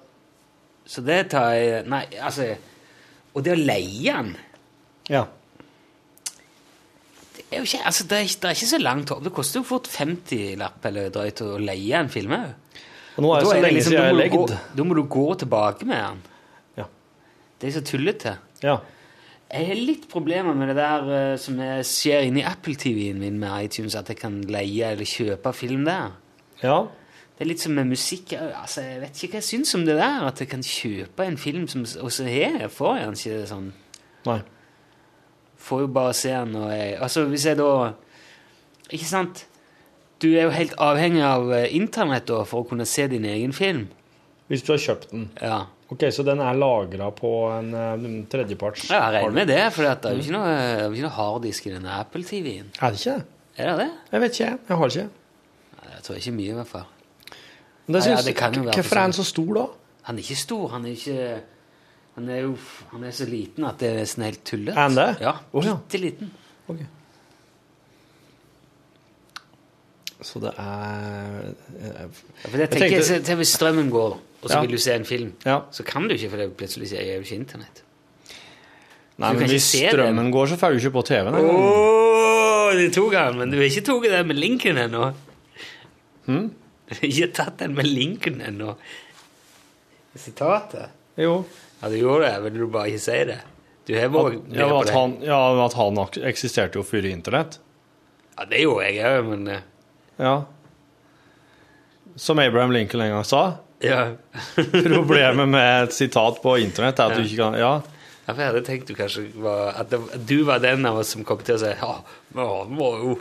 Så 0.87 1.03
det 1.03 1.31
tar 1.31 1.51
jeg 1.55 1.87
Nei, 1.91 2.05
altså 2.23 2.45
Og 3.35 3.43
det 3.43 3.53
å 3.57 3.59
leie 3.59 4.13
den 4.15 4.37
Ja. 5.11 5.25
Er 7.53 7.63
jo 7.63 7.67
ikke, 7.69 7.83
altså, 7.87 8.05
det, 8.11 8.13
er, 8.19 8.25
ikke- 8.27 8.41
det 8.43 8.49
er 8.51 8.55
ikke 8.59 8.67
så 8.73 8.79
langt 8.83 9.11
opp. 9.15 9.23
Det 9.25 9.33
koster 9.33 9.61
jo 9.61 9.65
fort 9.69 9.87
50-lapp 9.93 10.87
eller 10.91 11.11
drøyt 11.15 11.43
å 11.47 11.53
leie 11.63 11.95
en 12.01 12.09
film 12.11 12.33
òg. 12.33 12.55
Og 13.17 13.23
nå 13.25 13.31
er 13.33 13.41
det 13.41 13.47
så 13.49 13.61
lenge 13.63 13.83
siden 13.87 13.97
jeg 13.97 14.11
har 14.11 14.19
legd. 14.19 14.57
da 14.77 14.85
må 14.85 14.95
du 14.99 15.03
gå 15.09 15.27
tilbake 15.41 15.87
med 15.89 15.97
den. 16.03 16.19
Ja. 16.83 16.85
Det 17.61 17.69
er 17.71 17.79
så 17.81 17.85
tullete. 17.87 18.37
ja. 18.63 18.79
Jeg 19.47 19.67
har 19.69 19.77
litt 19.79 20.09
problemer 20.11 20.57
med 20.59 20.73
det 20.73 20.75
der 20.77 21.05
uh, 21.07 21.37
som 21.39 21.55
jeg 21.63 21.85
ser 21.87 22.25
inni 22.27 22.43
Apple-TV-en 22.43 23.21
min 23.23 23.37
med 23.39 23.69
iTunes, 23.69 23.95
at 23.95 24.09
jeg 24.11 24.19
kan 24.19 24.41
leie 24.51 24.89
eller 24.91 25.07
kjøpe 25.07 25.53
film 25.55 25.85
der. 25.87 26.17
Ja. 26.65 26.81
Det 27.39 27.45
er 27.45 27.51
litt 27.53 27.61
som 27.63 27.77
med 27.79 27.87
musikk. 27.87 28.33
Altså, 28.41 28.83
jeg 28.83 29.01
vet 29.05 29.15
ikke 29.23 29.37
hva 29.37 29.39
jeg 29.45 29.47
syns 29.47 29.75
om 29.79 29.85
det 29.87 29.95
der. 30.01 30.27
At 30.27 30.41
jeg 30.43 30.49
kan 30.51 30.65
kjøpe 30.67 31.29
en 31.29 31.39
film 31.39 31.69
som 31.71 31.85
Og 32.03 32.11
så 32.11 32.25
har 32.27 32.59
jeg 32.59 32.71
får 32.75 32.97
jeg 32.99 33.07
den 33.07 33.21
ikke 33.23 33.47
sånn 33.53 33.69
Nei. 34.27 34.39
Får 35.59 35.81
jo 35.87 35.87
bare 35.93 36.15
se 36.15 36.33
når 36.47 36.71
jeg 36.73 36.97
Altså, 37.03 37.25
hvis 37.31 37.47
jeg 37.47 37.59
da 37.59 37.93
Ikke 38.91 39.09
sant? 39.09 39.47
Du 40.23 40.29
er 40.31 40.47
jo 40.47 40.53
helt 40.55 40.75
avhengig 40.81 41.23
av 41.27 41.51
eh, 41.53 41.67
internett 41.77 42.27
da 42.29 42.43
for 42.49 42.65
å 42.65 42.69
kunne 42.69 42.87
se 42.89 43.05
din 43.13 43.25
egen 43.29 43.53
film. 43.53 43.83
Hvis 44.49 44.63
du 44.65 44.71
har 44.73 44.79
kjøpt 44.81 45.11
den. 45.11 45.27
Ja. 45.43 45.67
Ok, 45.93 46.07
så 46.15 46.25
den 46.27 46.41
er 46.41 46.57
lagra 46.57 47.11
på 47.15 47.31
en 47.53 47.75
en 47.77 48.15
tredjeparts 48.31 48.89
Ja, 48.89 49.03
jeg 49.11 49.21
regner 49.21 49.35
med 49.37 49.51
det, 49.53 49.61
for 49.75 49.85
det 49.85 49.93
er 50.09 50.17
jo 50.17 50.25
ikke 50.25 50.35
noe, 50.35 50.55
ikke 50.89 51.05
noe 51.05 51.17
harddisk 51.19 51.69
i 51.69 51.75
denne 51.75 51.99
Apple-TV-en. 52.01 52.73
Er 52.81 52.95
det 52.95 53.03
ikke 53.03 53.19
det? 53.19 53.27
Er 53.57 53.71
det 53.71 53.77
det? 53.85 53.91
Jeg 54.13 54.23
vet 54.25 54.33
ikke, 54.39 54.49
jeg. 54.49 54.79
Har 54.81 54.95
ikke. 54.95 55.05
Nei, 55.77 55.91
Jeg 55.93 56.03
tror 56.07 56.17
ikke 56.23 56.35
mye, 56.39 56.49
i 56.49 56.57
hvert 56.61 56.73
fall. 56.73 56.89
Men 57.87 57.95
det 57.99 58.03
Ja, 58.07 58.17
ja, 58.17 58.23
det 58.27 58.35
kan 58.37 58.57
jo 58.57 58.65
være 58.67 58.81
Hvorfor 58.81 58.97
er 58.97 59.07
han 59.07 59.13
så 59.13 59.25
stor, 59.25 59.53
da? 59.55 59.67
Han 60.09 60.17
er 60.19 60.25
ikke 60.27 60.39
stor. 60.41 60.69
Han 60.75 60.85
er 60.87 60.97
ikke 60.97 61.29
Han 62.17 62.29
er 62.33 62.41
jo 62.47 62.57
han 62.93 63.03
er 63.05 63.11
så 63.13 63.27
liten 63.29 63.65
at 63.69 63.79
det 63.83 63.91
er 63.93 63.99
nesten 64.01 64.25
helt 64.25 64.43
tullete. 64.49 64.73
Er 64.77 64.87
han 64.89 64.95
det? 64.97 65.09
Ja. 65.21 65.35
Ja. 65.63 65.75
Bitte 65.77 66.01
liten. 66.01 66.31
Okay. 66.69 66.87
Så 70.25 70.41
det 70.41 70.53
er 70.59 71.53
Ja, 71.77 72.07
for 72.49 72.57
jeg 72.57 72.61
Jeg 72.61 72.71
tenker, 72.71 73.03
tenkte- 73.05 73.37
Hvis 73.37 73.53
strømmen 73.59 73.91
går, 73.91 74.15
og 74.43 74.49
så 74.51 74.55
Ja. 74.57 74.61
vil 74.61 74.71
du 74.73 74.79
se 74.79 74.95
en 74.95 75.05
film, 75.05 75.33
Ja. 75.45 75.61
så 75.71 75.85
kan 75.85 76.09
du 76.09 76.15
ikke, 76.15 76.31
for 76.31 76.37
det 76.37 76.57
plutselig 76.57 76.93
er 76.93 77.15
jo 77.17 77.21
ikke 77.21 77.35
internett. 77.37 77.83
Nei, 79.19 79.33
men 79.33 79.49
hvis 79.49 79.63
strømmen 79.63 79.93
strømmen 79.93 80.33
går, 80.33 80.47
så 80.47 80.57
får 80.57 80.71
du 80.71 80.77
ikke 80.79 80.91
på 80.93 81.03
TV-en 81.05 81.35
engang. 81.35 81.57
Oh, 81.57 82.73
de 82.73 82.91
tok 82.91 83.13
den, 83.13 83.39
men 83.39 83.51
du 83.51 83.57
har 83.57 83.65
ikke 83.65 83.85
tatt 83.85 84.03
den 84.03 84.27
med 84.27 84.37
linken 84.37 84.77
ennå. 84.77 85.15
Hmm? 86.27 86.49
Du 86.89 86.95
har 86.95 87.01
ikke 87.03 87.33
tatt 87.35 87.57
den 87.59 87.75
med 87.75 87.85
linken 87.87 88.41
ennå. 88.41 88.77
Sitatet? 90.17 90.89
Jo. 91.17 91.45
Ja, 91.83 91.89
du 91.93 91.97
gjorde 92.01 92.27
det, 92.31 92.41
ville 92.45 92.59
du 92.65 92.67
bare 92.73 92.91
ikke 92.93 93.03
si 93.05 93.19
det? 93.31 93.39
Du 93.87 93.95
har 93.95 94.09
vært 94.11 94.41
med 94.49 94.59
Ja, 94.59 94.67
på 94.73 94.83
det. 94.85 94.93
han, 94.97 95.13
ja, 95.23 95.41
at 95.65 95.77
han 95.79 96.01
eksisterte 96.27 96.81
jo 96.81 96.85
før 96.87 97.07
internett. 97.09 97.59
Ja, 98.37 98.45
det 98.51 98.61
gjorde 98.65 98.89
jeg 98.91 99.05
òg, 99.07 99.29
men 99.31 99.49
eh, 99.49 99.61
Ja. 100.21 100.35
Som 102.17 102.39
Abraham 102.41 102.73
Lincoln 102.73 103.03
en 103.05 103.11
gang 103.19 103.25
sa. 103.29 103.43
ja. 103.85 104.07
Problemet 104.97 105.49
med 105.49 105.85
et 105.85 105.93
sitat 105.97 106.41
på 106.43 106.57
internett 106.63 106.99
er 106.99 107.13
at 107.13 107.17
du 107.21 107.25
ikke 107.27 107.43
kan 107.45 107.59
Ja. 107.61 107.75
Ja, 108.27 108.35
for 108.35 108.43
jeg 108.43 108.49
hadde 108.51 108.65
tenkt 108.67 108.89
du 108.91 108.95
kanskje 108.99 109.23
var, 109.39 109.69
at, 109.79 109.91
det, 109.93 110.01
at 110.17 110.23
du 110.27 110.41
var 110.49 110.59
den 110.59 110.83
av 110.89 110.97
oss 110.99 111.13
som 111.15 111.23
kom 111.25 111.39
til 111.47 111.55
å 111.55 111.61
si 111.63 111.69
ja, 111.71 111.93
men 112.35 112.49
han 112.51 112.73
var 112.81 112.97
jo 113.05 113.13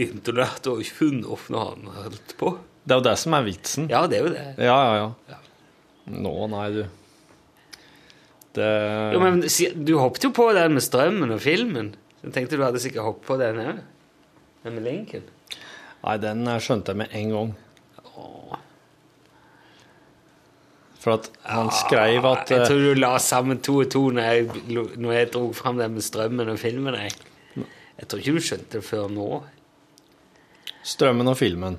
Internett 0.00 0.64
og 0.70 0.80
funnet 0.86 1.26
opp 1.28 1.48
når 1.50 1.64
han 1.66 1.88
holdt 1.96 2.34
på. 2.38 2.52
Det 2.86 2.94
er 2.94 3.00
jo 3.00 3.04
det 3.08 3.14
som 3.20 3.34
er 3.36 3.42
vitsen. 3.44 3.88
Ja, 3.90 4.04
det 4.08 4.20
er 4.20 4.22
jo 4.28 4.30
det. 4.32 4.44
Ja, 4.62 4.76
ja, 4.96 5.08
ja. 5.34 5.38
Nå, 6.06 6.34
nei, 6.50 6.66
du. 6.74 6.84
Det 8.56 8.68
Jo, 9.14 9.20
men 9.22 9.42
Du 9.84 9.98
hoppet 10.00 10.24
jo 10.26 10.32
på 10.34 10.48
den 10.56 10.74
med 10.74 10.84
strømmen 10.84 11.34
og 11.34 11.42
filmen. 11.42 11.92
Så 12.20 12.32
tenkte 12.34 12.58
du 12.58 12.64
hadde 12.64 12.82
sikkert 12.82 13.06
hoppet 13.06 13.28
på 13.28 13.36
den 13.40 13.60
òg. 13.62 13.82
Den 14.64 14.76
med 14.76 14.84
linken. 14.84 15.28
Nei, 16.02 16.16
den 16.20 16.46
eh, 16.48 16.58
skjønte 16.60 16.92
jeg 16.92 17.00
med 17.02 17.14
en 17.16 17.34
gang. 17.34 17.52
Åh. 18.10 18.58
For 21.00 21.16
at 21.16 21.30
han 21.48 21.70
skrev 21.72 22.26
at 22.28 22.50
Jeg 22.52 22.60
eh, 22.60 22.66
tror 22.68 22.82
du 22.84 23.00
la 23.00 23.14
sammen 23.22 23.60
to 23.64 23.78
og 23.84 23.92
to 23.92 24.02
når 24.12 24.26
jeg, 24.28 24.64
når 25.00 25.14
jeg 25.16 25.30
dro 25.32 25.46
fram 25.56 25.80
den 25.80 25.94
med 25.96 26.04
strømmen 26.04 26.52
og 26.52 26.58
filmen. 26.60 26.98
Jeg, 27.06 27.64
jeg 28.00 28.08
tror 28.08 28.20
ikke 28.20 28.36
du 28.36 28.48
skjønte 28.50 28.78
det 28.78 28.84
før 28.84 29.08
nå. 29.12 29.30
Strømmen 30.90 31.28
og 31.28 31.38
filmen 31.40 31.78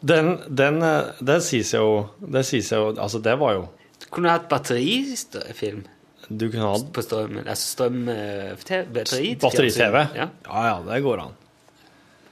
Den, 0.00 0.36
den 0.48 0.82
eh, 0.82 1.08
Det 1.18 1.40
sies 1.42 1.72
jo 1.74 2.08
Det 2.22 2.44
sies 2.46 2.68
jo 2.70 2.92
Altså, 2.94 3.18
det 3.18 3.34
var 3.40 3.56
jo 3.56 3.64
Du 3.98 4.06
kunne 4.14 4.30
hatt 4.30 4.48
batterifilm 4.50 5.80
Du 6.28 6.44
kunne 6.52 6.68
hatt 6.70 6.92
på 6.94 7.02
strøm 7.02 7.40
Altså 7.42 7.64
strøm 7.72 8.04
Batteri-tv? 8.06 8.92
batteri 8.94 9.32
batteri-TV. 9.42 9.96
Ja. 10.14 10.28
ja, 10.46 10.62
ja, 10.68 10.76
det 10.86 11.00
går 11.02 11.24
an. 11.24 11.34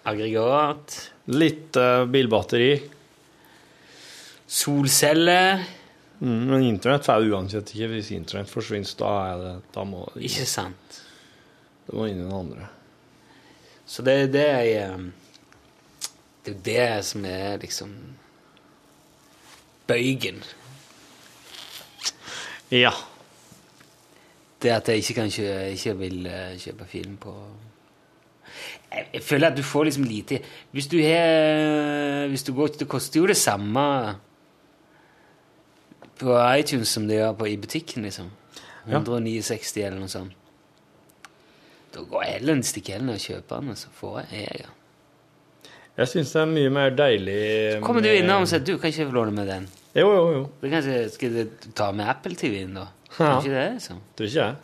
Aggregat. 0.07 0.95
Litt 1.35 1.75
uh, 1.81 2.05
bilbatteri. 2.07 2.77
Solceller. 4.47 5.65
Mm, 6.21 6.45
men 6.47 6.63
internett 6.63 7.05
får 7.05 7.25
jeg 7.25 7.33
uansett 7.35 7.73
ikke. 7.75 7.89
Hvis 7.97 8.13
internett 8.15 8.51
forsvinner, 8.53 8.93
da 9.01 9.13
er 9.33 9.43
det 9.43 9.55
Da 9.75 9.85
må 9.89 10.05
Ikke 10.17 10.47
sant. 10.49 11.01
det 11.89 11.97
må 11.99 12.07
inn 12.07 12.21
i 12.23 12.25
den 12.25 12.33
andre. 12.37 12.69
Så 13.87 14.03
det 14.07 14.15
er 14.21 14.31
det 14.35 14.47
jeg 14.47 14.71
eh, 14.83 15.03
Det 16.47 16.53
er 16.53 16.57
jo 16.57 16.63
det 16.65 17.05
som 17.05 17.25
er 17.25 17.57
liksom 17.59 17.93
Bøygen. 19.87 20.43
Ja. 22.71 22.91
Det 24.63 24.71
at 24.71 24.89
jeg 24.89 24.97
ikke, 24.97 25.15
kan 25.15 25.31
kjø, 25.31 25.51
ikke 25.75 25.97
vil 25.99 26.27
eh, 26.27 26.59
kjøpe 26.59 26.87
film 26.91 27.17
på 27.17 27.35
jeg, 28.93 29.07
jeg 29.15 29.23
føler 29.23 29.51
at 29.51 29.57
du 29.57 29.63
får 29.63 29.85
liksom 29.85 30.05
lite 30.05 30.39
Hvis 30.73 30.87
du 30.87 30.97
har 31.03 32.27
Hvis 32.29 32.43
du 32.43 32.55
går 32.55 32.67
Det 32.67 32.89
koster 32.89 33.21
jo 33.21 33.27
det 33.27 33.37
samme 33.37 34.15
på 36.17 36.33
iTunes 36.59 36.89
som 36.89 37.09
det 37.09 37.19
gjør 37.19 37.33
på, 37.33 37.45
i 37.45 37.57
butikken, 37.57 38.03
liksom. 38.03 38.31
Ja. 38.89 39.03
169 39.03 39.83
eller 39.85 39.99
noe 40.01 40.09
sånt. 40.09 40.33
Da 41.93 42.01
går 42.09 42.23
jeg 42.25 42.33
heller 42.39 42.63
stikker 42.65 42.97
heller 42.97 43.07
ned 43.11 43.19
og 43.19 43.21
kjøper 43.21 43.61
den, 43.61 43.75
og 43.75 43.77
så 43.77 43.93
får 43.93 44.23
jeg 44.31 44.47
jeg. 44.47 44.71
Jeg 45.97 46.11
syns 46.13 46.33
det 46.35 46.41
er 46.43 46.51
mye 46.51 46.71
mer 46.75 46.91
deilig 46.93 47.81
Kommer 47.85 48.03
du 48.05 48.09
med- 48.11 48.19
innom 48.21 48.43
og 48.45 48.49
sier 48.51 48.61
du 48.65 48.75
kan 48.79 48.91
ikke 48.93 49.07
få 49.09 49.15
låne 49.17 49.33
med 49.33 49.47
den? 49.49 49.69
Jo, 49.97 50.09
jo, 50.13 50.25
jo. 50.35 50.43
Da 50.61 50.69
kanskje 50.75 50.97
skal 51.15 51.31
du 51.33 51.71
ta 51.79 51.87
med 51.97 52.07
Apple-TV-en, 52.13 52.75
da? 52.77 52.87
Ja. 53.17 53.31
Ikke 53.41 53.55
det, 53.55 53.63
liksom? 53.79 54.01
Tror 54.19 54.27
ikke 54.29 54.43
jeg. 54.43 54.57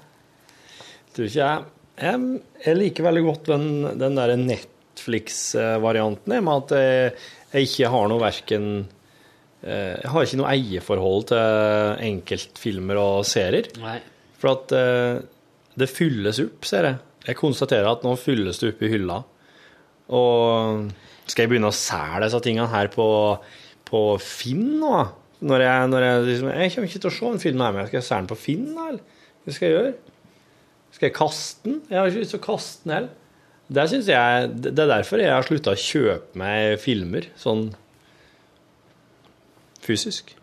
Tror 1.17 1.25
ikke 1.31 1.41
jeg. 1.41 1.65
Jeg, 2.03 2.41
jeg 2.67 2.77
liker 2.77 3.07
veldig 3.07 3.23
godt 3.31 3.49
den, 3.49 3.67
den 4.01 4.15
der 4.21 4.35
Netflix-varianten, 4.37 6.35
med 6.45 6.53
at 6.53 6.75
jeg, 6.77 7.13
jeg 7.53 7.69
ikke 7.69 7.91
har 7.95 8.09
noe 8.11 8.21
verken 8.23 8.67
eh, 9.63 9.97
Jeg 10.03 10.11
har 10.13 10.27
ikke 10.27 10.41
noe 10.41 10.53
eierforhold 10.53 11.27
til 11.33 12.05
enkeltfilmer 12.11 13.01
og 13.01 13.25
serier. 13.29 13.69
Nei. 13.83 13.99
For 14.43 14.53
at 14.57 14.75
eh, 14.77 15.23
det 15.79 15.89
fylles 15.89 16.41
opp, 16.45 16.65
ser 16.69 16.89
jeg. 16.91 17.01
Jeg 17.29 17.39
konstaterer 17.39 17.89
at 17.93 18.03
nå 18.05 18.13
fylles 18.19 18.59
det 18.61 18.73
opp 18.75 18.83
i 18.85 18.91
hylla. 18.93 19.21
Og 20.13 20.91
skal 21.33 21.47
jeg 21.47 21.53
begynne 21.53 21.73
å 21.73 21.77
selge 21.77 22.23
disse 22.27 22.41
tingene 22.45 22.69
her 22.73 22.91
på, 22.93 23.09
på 23.89 24.03
Finn 24.23 24.79
nå? 24.83 24.93
Når 25.43 25.65
jeg, 25.65 25.91
når 25.91 26.07
jeg, 26.07 26.23
liksom, 26.29 26.53
jeg 26.53 26.75
kommer 26.75 26.91
ikke 26.91 27.03
til 27.03 27.11
å 27.11 27.15
se 27.17 27.31
en 27.33 27.43
film 27.43 27.65
her, 27.65 27.75
men 27.75 27.89
skal 27.89 27.99
jeg 27.99 28.07
selge 28.07 28.23
den 28.23 28.31
på 28.31 28.39
Finn? 28.39 28.69
Eller 28.77 29.01
hva 29.43 29.57
skal 29.57 29.67
jeg 29.67 29.77
gjøre? 29.77 29.93
Skal 30.93 31.09
jeg 31.09 31.17
kaste 31.17 31.67
den? 31.67 31.81
Jeg 31.89 31.99
har 31.99 32.13
ikke 32.13 32.23
lyst 32.23 32.35
til 32.37 32.43
å 32.43 32.47
kaste 32.47 32.87
den 32.87 32.97
heller. 32.99 33.19
Det, 33.73 33.89
synes 33.89 34.11
jeg, 34.13 34.49
det 34.53 34.75
det 34.77 34.85
er 34.85 34.93
derfor 34.93 35.23
jeg 35.23 35.33
har 35.33 35.47
slutta 35.49 35.73
å 35.73 35.81
kjøpe 35.81 36.39
meg 36.39 36.77
filmer 36.83 37.27
sånn 37.41 37.71
fysisk. 39.83 40.35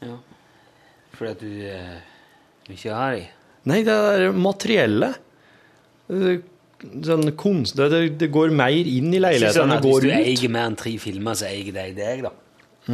Ja. 0.00 0.16
Fordi 1.18 1.34
at 1.34 1.42
du 1.42 1.52
eh, 1.68 1.98
du 2.68 2.74
ikke 2.76 2.92
har 2.92 3.14
dem? 3.16 3.28
Nei, 3.68 3.78
det 3.84 3.94
er 3.96 4.34
materielle. 4.36 5.08
Sånn 6.78 7.32
kunst, 7.34 7.74
det, 7.74 8.02
det, 8.20 8.28
går 8.30 8.52
mer 8.54 8.70
inn 8.70 9.10
i 9.10 9.18
leiligheten 9.18 9.56
sånn 9.56 9.72
enn 9.74 9.80
det 9.82 9.90
går 9.90 10.04
ut. 10.04 10.12
Hvis 10.12 10.12
du 10.14 10.44
eier 10.46 10.52
mer 10.54 10.68
enn 10.68 10.76
tre 10.78 10.92
filmer, 11.02 11.38
så 11.38 11.48
eier 11.48 11.72
de 11.74 11.88
deg, 11.96 12.22
da. 12.22 12.30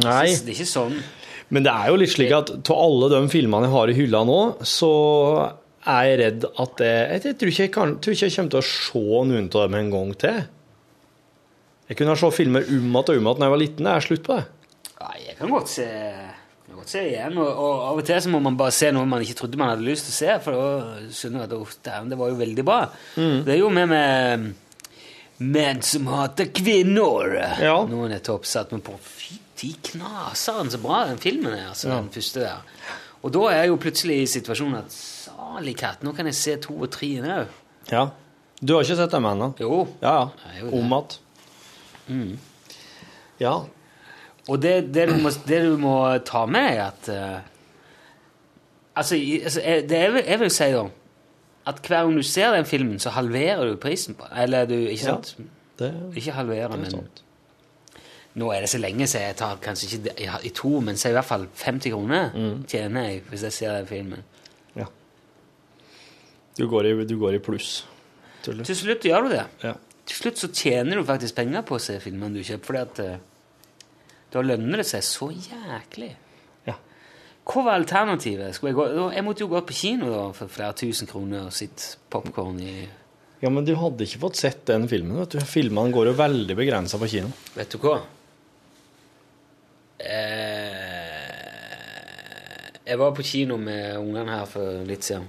Nei, 0.01 0.31
Det 0.33 0.49
er 0.49 0.55
ikke 0.55 0.67
sånn. 0.67 0.95
men 1.53 1.67
det 1.67 1.71
er 1.71 1.91
jo 1.91 1.99
litt 2.01 2.11
slik 2.11 2.33
at 2.35 2.49
av 2.57 2.79
alle 2.81 3.11
de 3.13 3.21
filmene 3.31 3.69
jeg 3.69 3.75
har 3.75 3.91
i 3.91 3.95
hylla 3.95 4.23
nå, 4.27 4.39
så 4.65 4.91
er 5.85 6.09
jeg 6.09 6.17
redd 6.23 6.47
at 6.49 6.73
det 6.81 6.89
Jeg, 6.89 7.35
tror, 7.37 7.51
ikke 7.51 7.63
jeg, 7.63 7.71
kan, 7.75 7.93
tror 8.01 8.17
ikke 8.17 8.25
jeg 8.25 8.35
kommer 8.35 8.55
til 8.55 8.59
å 8.59 8.67
se 8.71 9.03
noen 9.29 9.49
av 9.53 9.61
dem 9.61 9.77
en 9.79 9.93
gang 9.93 10.11
til. 10.25 10.41
Jeg 11.85 11.99
kunne 11.99 12.17
se 12.17 12.31
filmer 12.33 12.65
om 12.65 12.73
igjen 12.73 12.97
og 12.97 13.13
om 13.13 13.29
igjen 13.29 13.39
da 13.39 13.45
jeg 13.45 13.53
var 13.53 13.61
liten. 13.61 13.85
Det 13.85 13.93
er 13.93 14.07
slutt 14.07 14.25
på 14.25 14.39
det. 14.39 14.45
Nei, 14.95 15.17
jeg 15.27 15.37
kan 15.37 15.53
godt 15.53 15.69
se, 15.69 15.87
godt 16.79 16.91
se 16.93 17.01
igjen. 17.07 17.37
Og, 17.41 17.47
og 17.49 17.85
av 17.89 18.01
og 18.01 18.05
til 18.07 18.21
så 18.25 18.33
må 18.33 18.41
man 18.43 18.57
bare 18.59 18.75
se 18.75 18.91
noe 18.95 19.07
man 19.09 19.23
ikke 19.25 19.39
trodde 19.41 19.59
man 19.61 19.73
hadde 19.73 19.87
lyst 19.87 20.09
til 20.09 20.15
å 20.15 20.19
se, 20.19 20.35
for 20.45 20.59
da 20.59 21.15
skjønner 21.15 21.45
du 21.45 21.55
at 21.55 21.57
«Uff, 21.61 21.79
det 21.83 22.19
var 22.19 22.31
jo 22.31 22.37
veldig 22.43 22.67
bra. 22.67 22.83
Mm. 23.15 23.39
Det 23.47 23.55
er 23.55 23.59
jo 23.61 23.71
med 23.73 23.91
med 23.91 24.53
menn 25.37 25.81
som 25.83 26.07
hater 26.07 26.51
kvinner. 26.55 27.35
Ja. 27.59 27.79
Nå 27.89 28.07
nettopp 28.11 28.47
satt 28.47 28.71
meg 28.75 28.85
på 28.85 28.95
Fytti 29.03 29.73
knaseren, 29.89 30.71
så 30.71 30.79
bra 30.83 31.05
den 31.09 31.19
filmen 31.19 31.53
er, 31.55 31.69
altså, 31.73 31.89
den 31.91 32.11
første 32.13 32.43
der. 32.45 32.63
Og 33.25 33.33
da 33.33 33.45
er 33.49 33.63
jeg 33.63 33.71
jo 33.71 33.79
plutselig 33.81 34.19
i 34.21 34.27
situasjonen 34.29 34.83
at 34.83 34.95
salig 34.95 35.75
katt, 35.79 36.03
nå 36.05 36.13
kan 36.15 36.29
jeg 36.29 36.37
se 36.37 36.55
to 36.63 36.75
og 36.77 36.91
tre 36.93 37.09
nå. 37.23 37.39
Ja. 37.89 38.07
Du 38.61 38.75
har 38.75 38.85
ikke 38.85 38.97
sett 38.97 39.13
dem 39.13 39.25
ennå? 39.27 39.51
Jo. 39.59 39.85
Ja, 40.01 40.29
ja. 40.55 40.67
Om 40.71 40.93
igjen. 40.95 41.17
Ja. 43.41 43.55
Og 44.49 44.61
det, 44.61 44.93
det, 44.93 45.07
du 45.09 45.15
må, 45.23 45.29
det 45.47 45.61
du 45.65 45.77
må 45.81 45.95
ta 46.27 46.45
med, 46.45 46.67
er 46.77 46.83
at 46.91 47.09
uh, 47.09 47.51
Altså, 48.95 49.15
jeg, 49.17 49.89
det 49.89 50.01
vil, 50.13 50.21
jeg 50.27 50.39
vil 50.39 50.51
si, 50.53 50.67
da 50.71 50.83
At 51.67 51.79
hver 51.87 52.03
gang 52.05 52.13
du 52.15 52.21
ser 52.23 52.53
den 52.55 52.65
filmen, 52.69 52.99
så 53.01 53.09
halverer 53.09 53.65
du 53.71 53.75
prisen 53.81 54.15
på. 54.15 54.23
Eller 54.37 54.65
du 54.69 54.73
Ikke 54.77 54.91
Ja. 54.93 55.15
sant? 55.17 55.35
Det 55.79 55.89
Ikke 56.15 56.31
halverer, 56.31 56.71
er 56.71 56.77
men 56.77 56.91
sant. 56.91 57.21
Nå 58.35 58.51
er 58.51 58.61
det 58.61 58.69
så 58.69 58.77
lenge 58.79 59.07
så 59.07 59.19
jeg 59.19 59.35
tar 59.39 59.57
kanskje 59.63 59.89
ikke 59.97 60.13
i, 60.21 60.29
i 60.47 60.49
to, 60.55 60.79
men 60.83 60.95
så 60.99 61.09
i 61.09 61.15
hvert 61.15 61.25
fall 61.25 61.47
50 61.55 61.91
kroner 61.91 62.31
Mm. 62.35 62.63
tjener 62.67 63.09
jeg 63.09 63.21
hvis 63.29 63.43
jeg 63.43 63.53
ser 63.53 63.77
den 63.77 63.87
filmen. 63.87 64.23
Ja. 64.75 64.85
Du 66.57 66.67
går 66.71 66.85
i, 66.85 67.05
du 67.05 67.17
går 67.19 67.33
i 67.35 67.39
pluss. 67.39 67.85
Til 68.43 68.75
slutt 68.75 69.03
gjør 69.07 69.21
du 69.25 69.29
det. 69.33 69.45
Ja. 69.63 69.73
Til 70.05 70.15
slutt 70.19 70.37
så 70.39 70.47
tjener 70.53 70.95
du 70.99 71.03
faktisk 71.07 71.35
penger 71.35 71.61
på 71.65 71.75
å 71.75 71.81
se 71.81 71.95
filmene 71.99 72.35
du 72.37 72.43
kjøper, 72.43 72.65
fordi 72.65 72.81
at 72.81 72.99
eh, 72.99 73.17
da 74.35 74.41
lønner 74.43 74.81
det 74.81 74.87
seg 74.89 75.03
så 75.07 75.29
jæklig. 75.31 76.11
ja. 76.67 76.75
Hva 77.45 77.63
var 77.63 77.77
alternativet? 77.79 78.57
Jeg, 78.59 78.75
gå, 78.75 78.85
jeg 79.13 79.23
måtte 79.23 79.45
jo 79.45 79.51
gå 79.53 79.61
på 79.69 79.77
kino 79.77 80.09
da, 80.11 80.25
for 80.35 80.51
flere 80.51 80.75
tusen 80.75 81.07
kroner 81.09 81.47
og 81.47 81.55
sitte 81.55 81.95
popkorn 82.11 82.59
i 82.59 82.73
Ja, 83.43 83.51
men 83.53 83.67
du 83.67 83.75
hadde 83.77 84.07
ikke 84.07 84.23
fått 84.25 84.39
sett 84.41 84.63
den 84.67 84.87
filmen, 84.89 85.19
vet 85.21 85.35
du. 85.35 85.39
Filmene 85.45 85.93
går 85.93 86.09
jo 86.09 86.15
veldig 86.17 86.55
begrensa 86.57 86.97
på 86.99 87.07
kino. 87.11 87.29
Vet 87.55 87.75
du 87.75 87.77
hva? 87.83 87.99
Eh, 89.99 92.71
jeg 92.85 92.99
var 92.99 93.13
på 93.15 93.23
kino 93.25 93.57
med 93.61 93.97
ungene 93.99 94.39
her 94.39 94.49
for 94.49 94.83
litt 94.87 95.05
siden. 95.07 95.27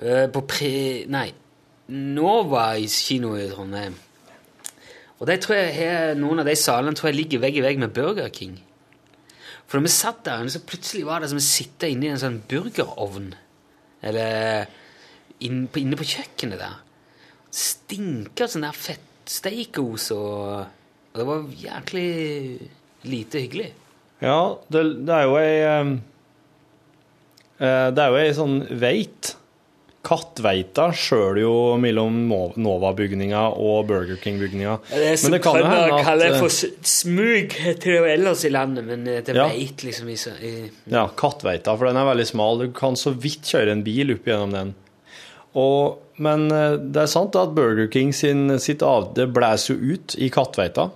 Eh, 0.00 0.26
på 0.32 0.44
pre... 0.48 0.72
Nei. 1.10 1.28
Nova 1.90 2.76
i 2.78 2.86
kino 2.86 3.32
i 3.38 3.48
Trondheim. 3.50 3.96
Og 5.20 5.28
de 5.28 5.36
tror 5.40 5.58
jeg 5.58 5.76
har, 5.76 6.14
noen 6.16 6.40
av 6.40 6.48
de 6.48 6.56
salene 6.56 6.96
tror 6.96 7.10
jeg 7.10 7.18
ligger 7.18 7.42
vegg 7.42 7.60
i 7.60 7.64
vegg 7.64 7.80
med 7.82 7.92
Burger 7.92 8.30
King. 8.32 8.56
For 9.68 9.78
da 9.78 9.84
vi 9.84 9.92
satt 9.92 10.24
der, 10.26 10.48
så 10.50 10.62
plutselig 10.66 11.04
var 11.06 11.20
det 11.22 11.28
som 11.30 11.38
å 11.38 11.44
sitte 11.44 11.90
inne 11.92 12.08
i 12.08 12.12
en 12.14 12.22
sånn 12.22 12.40
burgerovn. 12.50 13.28
Eller 14.02 14.64
inn 15.44 15.66
på, 15.70 15.82
inne 15.82 15.98
på 16.00 16.08
kjøkkenet 16.08 16.58
der. 16.58 16.78
Stinka 17.54 18.48
sånn 18.48 18.64
der 18.64 18.76
fettsteikos, 18.76 20.08
og, 20.16 20.64
og 21.12 21.20
det 21.20 21.28
var 21.28 21.46
jæklig 21.60 22.08
lite 23.10 23.44
hyggelig. 23.44 23.68
Ja, 24.24 24.40
det, 24.72 24.84
det 25.04 25.16
er 25.16 25.28
jo 25.28 25.36
ei 25.40 25.52
eh, 25.64 25.92
eh, 27.60 27.86
Det 27.96 28.02
er 28.02 28.10
jo 28.10 28.18
ei 28.20 28.32
sånn 28.36 28.58
veit. 28.82 29.34
Kattveita 30.06 30.86
sjøl 30.96 31.38
jo 31.42 31.52
mellom 31.80 32.14
Nova-bygninga 32.56 33.42
og 33.52 33.82
Burger 33.90 34.16
King-bygninga. 34.22 34.78
Men 34.94 35.34
det 35.34 35.40
kan 35.44 35.58
hende 35.60 35.80
at 35.98 36.04
kaller 36.06 36.32
eh, 36.32 36.38
for 36.40 36.54
smug, 36.88 37.52
heter 37.52 37.92
det 37.92 37.98
jo 37.98 38.06
ellers 38.14 38.44
i 38.48 38.52
landet, 38.54 38.86
men 38.88 39.04
eh, 39.06 39.20
det 39.26 39.34
Ja. 39.36 39.48
veit 39.52 39.84
liksom 39.84 40.08
i, 40.08 40.16
i 40.40 40.52
Ja, 40.88 41.04
Kattveita, 41.20 41.76
for 41.76 41.90
den 41.90 42.00
er 42.00 42.08
veldig 42.08 42.26
smal. 42.30 42.62
Du 42.64 42.72
kan 42.72 42.96
så 42.96 43.12
vidt 43.12 43.44
kjøre 43.52 43.74
en 43.76 43.84
bil 43.84 44.14
opp 44.16 44.24
gjennom 44.30 44.56
den. 44.56 44.72
Og, 45.60 45.98
men 46.16 46.48
eh, 46.54 46.78
det 46.80 47.04
er 47.04 47.12
sant 47.12 47.36
at 47.36 47.52
Burger 47.56 47.90
King 47.92 48.14
sin, 48.16 48.46
sitt 48.58 48.82
av, 48.86 49.12
det 49.18 49.28
blåser 49.36 49.76
jo 49.76 49.98
ut 49.98 50.16
i 50.16 50.30
Kattveita. 50.32 50.88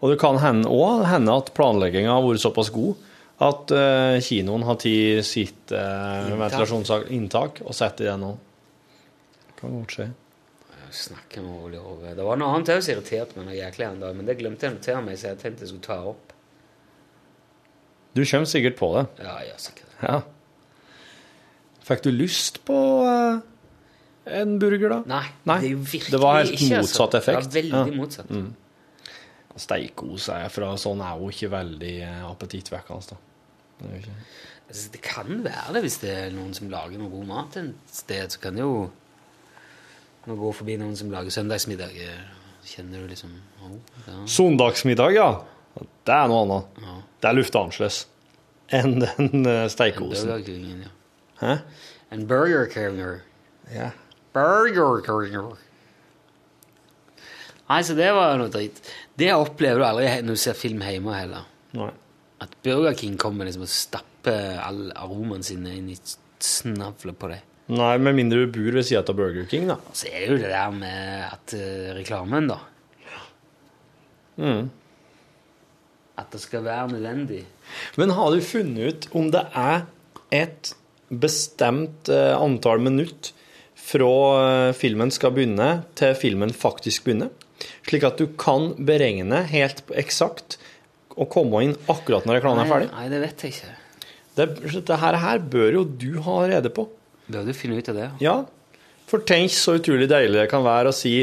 Og 0.00 0.14
det 0.14 0.20
kan 0.22 0.40
hende 0.40 0.70
òg 0.72 1.04
hende 1.12 1.36
at 1.36 1.52
planlegginga 1.52 2.16
har 2.16 2.24
vært 2.24 2.40
såpass 2.40 2.72
god 2.72 2.96
at 3.40 3.72
uh, 3.72 4.16
kinoen 4.20 4.64
har 4.68 4.76
tatt 4.80 5.24
sitt 5.24 5.72
uh, 5.72 6.28
ventilasjonsinntak 6.36 7.62
og 7.64 7.76
satt 7.76 8.02
i 8.04 8.10
nå. 8.20 8.34
òg. 8.34 9.54
Kan 9.60 9.76
godt 9.78 9.94
skje. 9.96 10.08
Snakker 10.90 11.44
med 11.46 11.62
Ole 11.68 11.78
Hove. 11.80 12.12
Det 12.18 12.24
var 12.26 12.38
noe 12.40 12.50
annet 12.56 12.72
også 12.74 12.88
som 12.88 12.96
irriterte 12.96 13.38
meg 13.38 13.46
noe 13.46 13.56
jæklig 13.56 13.86
en 13.86 14.00
dag, 14.02 14.16
men 14.18 14.26
det 14.28 14.36
glemte 14.40 14.66
jeg 14.66 14.74
å 14.74 14.76
notere 14.76 15.04
meg, 15.06 15.18
så 15.20 15.30
jeg 15.30 15.38
tenkte 15.40 15.64
jeg 15.64 15.70
skulle 15.72 15.86
ta 15.86 15.98
opp. 16.10 16.34
Du 18.18 18.24
kommer 18.24 18.50
sikkert 18.50 18.76
på 18.80 18.88
det. 18.96 19.04
Ja, 19.22 19.36
jeg 19.38 19.52
gjør 19.52 19.60
sikkert 19.68 19.86
det. 19.86 20.00
Ja. 20.08 20.18
Fikk 21.90 22.02
du 22.04 22.10
lyst 22.12 22.58
på 22.66 22.76
uh, 23.06 23.38
en 24.40 24.58
burger, 24.62 24.96
da? 24.96 25.00
Nei, 25.10 25.24
Nei, 25.48 25.58
det 25.62 25.70
er 25.70 25.76
jo 25.76 25.84
virkelig 25.84 26.12
det 26.16 26.22
var 26.22 26.40
helt 26.42 26.56
ikke, 26.56 26.66
altså. 26.66 26.82
motsatt 26.82 27.16
effekt. 27.22 27.38
Det 27.38 27.46
var 27.46 27.56
veldig 27.62 27.94
Ja. 27.94 28.02
motsatt. 28.02 28.34
Steikos 29.60 30.28
er 30.32 30.48
fra 30.52 30.74
sånn 30.80 31.02
er 31.04 31.18
jo 31.20 31.28
ikke 31.32 31.50
veldig 31.52 31.94
eh, 32.06 32.20
appetittvekkende. 32.24 33.14
da. 33.14 33.29
Det 33.80 34.00
ikke. 34.02 34.16
Altså, 34.70 34.88
det 34.94 35.00
kan 35.02 35.44
være 35.44 35.74
det 35.74 35.82
hvis 35.86 35.98
det 36.02 36.10
er 36.14 36.34
noen 36.34 36.52
som 36.54 36.70
lager 36.70 37.00
noe 37.00 37.10
god 37.10 37.26
mat 37.30 37.56
et 37.58 37.94
sted. 37.94 38.30
Så 38.30 38.42
kan 38.42 38.58
det 38.58 38.62
jo 38.66 38.90
Nå 40.28 40.34
gå 40.36 40.50
forbi 40.52 40.74
noen 40.76 40.92
som 41.00 41.08
lager 41.08 41.32
søndagsmiddag, 41.32 41.94
eh, 41.96 42.64
kjenner 42.68 43.00
du 43.00 43.08
liksom 43.08 43.30
oh, 43.64 43.78
ja, 44.04 44.18
Søndagsmiddag, 44.28 45.14
ja. 45.16 45.30
Det 45.80 46.12
er 46.12 46.28
noe 46.28 46.42
annet. 46.44 46.80
ja. 46.84 46.96
Det 47.20 47.28
er 47.30 47.36
lufta 47.38 47.62
annerledes 47.64 48.02
enn 48.76 49.00
den 49.00 49.48
eh, 49.48 49.64
steikeosen. 49.72 50.44
Ja. 50.84 50.92
Hæ? 51.40 51.56
En 52.12 52.26
Burger 52.28 52.68
carrier. 52.68 53.22
Ja. 53.72 53.90
Burger 54.36 55.00
carrier. 55.06 55.56
Nei, 57.70 57.80
så 57.86 57.94
det 57.94 58.12
var 58.14 58.36
noe 58.40 58.50
dritt. 58.52 58.80
Det 59.18 59.32
opplever 59.34 59.80
du 59.80 59.86
aldri 59.86 60.06
når 60.26 60.36
du 60.38 60.42
ser 60.42 60.56
film 60.58 60.82
hjemme 60.84 61.16
heller. 61.16 61.48
Nei. 61.78 61.90
At 62.40 62.56
Burger 62.64 62.96
King 62.96 63.18
kommer 63.20 63.48
liksom 63.48 63.66
og 63.66 63.72
stapper 63.72 64.58
all 64.64 64.88
aromaen 64.96 65.44
sin 65.44 65.66
inn 65.68 65.90
i 65.92 65.98
snavlet 66.40 67.18
på 67.20 67.30
deg. 67.32 67.46
Nei, 67.70 67.94
med 68.02 68.16
mindre 68.16 68.42
du 68.42 68.50
bor 68.50 68.74
ved 68.74 68.86
sida 68.86 69.04
av 69.04 69.14
Burger 69.18 69.46
King, 69.50 69.68
da. 69.70 69.76
Så 69.94 70.08
er 70.10 70.24
det 70.24 70.30
jo 70.32 70.38
det 70.42 70.50
der 70.50 70.72
med 70.74 71.26
at 71.28 71.54
uh, 71.54 71.90
reklamen, 72.00 72.50
da. 72.50 72.58
Mm. 74.40 74.70
At 76.18 76.32
det 76.32 76.40
skal 76.42 76.64
være 76.64 76.88
nødvendig. 76.94 77.44
Men 78.00 78.14
har 78.16 78.32
du 78.32 78.40
funnet 78.42 78.88
ut 78.88 79.08
om 79.16 79.28
det 79.30 79.44
er 79.54 79.84
et 80.34 80.72
bestemt 81.10 82.10
uh, 82.10 82.34
antall 82.40 82.82
minutt 82.82 83.30
fra 83.78 84.10
uh, 84.40 84.74
filmen 84.76 85.12
skal 85.14 85.36
begynne, 85.36 85.70
til 85.98 86.16
filmen 86.18 86.54
faktisk 86.56 87.06
begynner? 87.06 87.30
Slik 87.86 88.06
at 88.08 88.18
du 88.18 88.26
kan 88.40 88.72
beregne 88.88 89.44
helt 89.52 89.84
eksakt 89.92 90.58
og 91.16 91.28
komme 91.32 91.64
inn 91.66 91.76
akkurat 91.90 92.26
når 92.28 92.40
reklamen 92.40 92.64
er 92.64 92.70
ferdig? 92.70 92.88
Nei, 92.92 93.04
nei, 93.04 93.12
det 93.12 93.20
vet 93.24 93.44
jeg 93.44 93.54
ikke. 93.54 93.76
Det, 94.38 94.48
det 94.88 94.98
her, 95.02 95.18
her 95.20 95.44
bør 95.52 95.78
jo 95.80 95.84
du 95.84 96.10
ha 96.24 96.36
rede 96.48 96.72
på. 96.74 96.86
Bør 97.30 97.46
du 97.46 97.54
finne 97.56 97.78
ut 97.78 97.90
av 97.92 97.98
det? 97.98 98.08
Ja, 98.22 98.36
for 99.10 99.26
tenk 99.26 99.50
så 99.54 99.76
utrolig 99.80 100.06
deilig 100.10 100.38
det 100.38 100.50
kan 100.52 100.62
være 100.66 100.92
å 100.92 100.96
si 100.96 101.14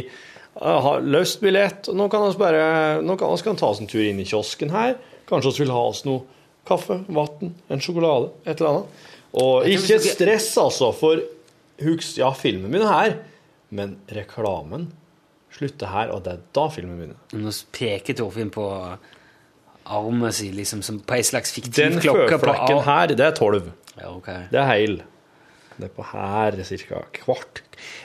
jeg 0.57 0.81
har 0.83 1.03
løst 1.05 1.37
billett, 1.43 1.85
og 1.91 1.97
nå 1.99 2.07
kan 2.09 2.23
vi 2.25 2.39
bare 2.41 2.63
nå 3.05 3.13
kan 3.19 3.29
oss 3.29 3.43
kan 3.45 3.57
ta 3.59 3.69
oss 3.69 3.81
en 3.83 3.89
tur 3.89 4.01
inn 4.01 4.17
i 4.19 4.25
kiosken 4.25 4.73
her. 4.73 4.95
Kanskje 5.29 5.53
vi 5.53 5.63
vil 5.65 5.73
ha 5.75 5.83
oss 5.91 6.01
noe 6.07 6.23
kaffe, 6.67 6.97
vann, 7.13 7.53
en 7.69 7.83
sjokolade, 7.83 8.31
et 8.43 8.57
eller 8.57 8.71
annet. 8.71 9.03
Og 9.37 9.67
ikke 9.69 9.99
stress, 10.01 10.49
altså, 10.57 10.89
for 10.97 11.21
husk, 11.83 12.17
ja, 12.17 12.31
filmen 12.33 12.71
begynner 12.73 12.89
her, 12.89 13.17
men 13.69 13.99
reklamen 14.09 14.89
slutter 15.53 15.91
her, 15.93 16.11
og 16.15 16.25
det 16.25 16.33
er 16.33 16.41
da 16.57 16.65
filmen 16.73 16.97
begynner. 16.97 17.21
Nå 17.37 17.53
peker 17.75 18.17
Torfinn 18.17 18.49
på 18.53 18.65
armen 19.89 20.31
sin 20.35 20.53
liksom 20.57 20.81
som 20.85 20.99
på 20.99 21.15
ei 21.17 21.23
slags 21.23 21.53
fiktiv 21.55 21.73
Den 21.77 21.99
klokke. 22.03 22.27
føflekken 22.35 22.81
her, 22.85 23.07
det 23.07 23.19
er 23.25 23.31
tolv. 23.37 23.71
Ja, 23.97 24.09
ok. 24.15 24.27
Det 24.51 24.59
er 24.59 24.65
heil. 24.69 24.99
Det 25.77 25.85
er 25.85 25.93
på 25.93 26.03
her 26.11 26.57
cirka 26.65 27.03
kvart. 27.13 27.61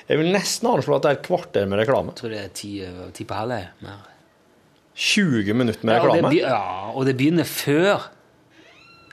Jeg 0.09 0.19
vil 0.21 0.33
nesten 0.33 0.69
anslå 0.69 0.97
at 0.99 1.03
det 1.07 1.11
er 1.11 1.17
et 1.21 1.27
kvarter 1.27 1.67
med 1.67 1.79
reklame. 1.81 2.13
Jeg 2.13 2.17
tror 2.21 2.29
det 2.35 2.41
er 2.45 2.49
ti, 2.55 2.73
over- 2.87 3.11
ti 3.17 3.25
på 3.25 3.35
halv. 3.35 3.55
Mer. 3.81 4.03
20 4.95 5.55
minutter 5.57 5.87
med 5.87 5.95
Ja, 5.95 6.01
og 6.01 6.09
det 6.17 6.25
reklame. 6.25 6.35
ja, 6.37 6.91
og 6.93 7.07
det 7.07 7.17
begynner 7.17 7.45
før 7.49 8.11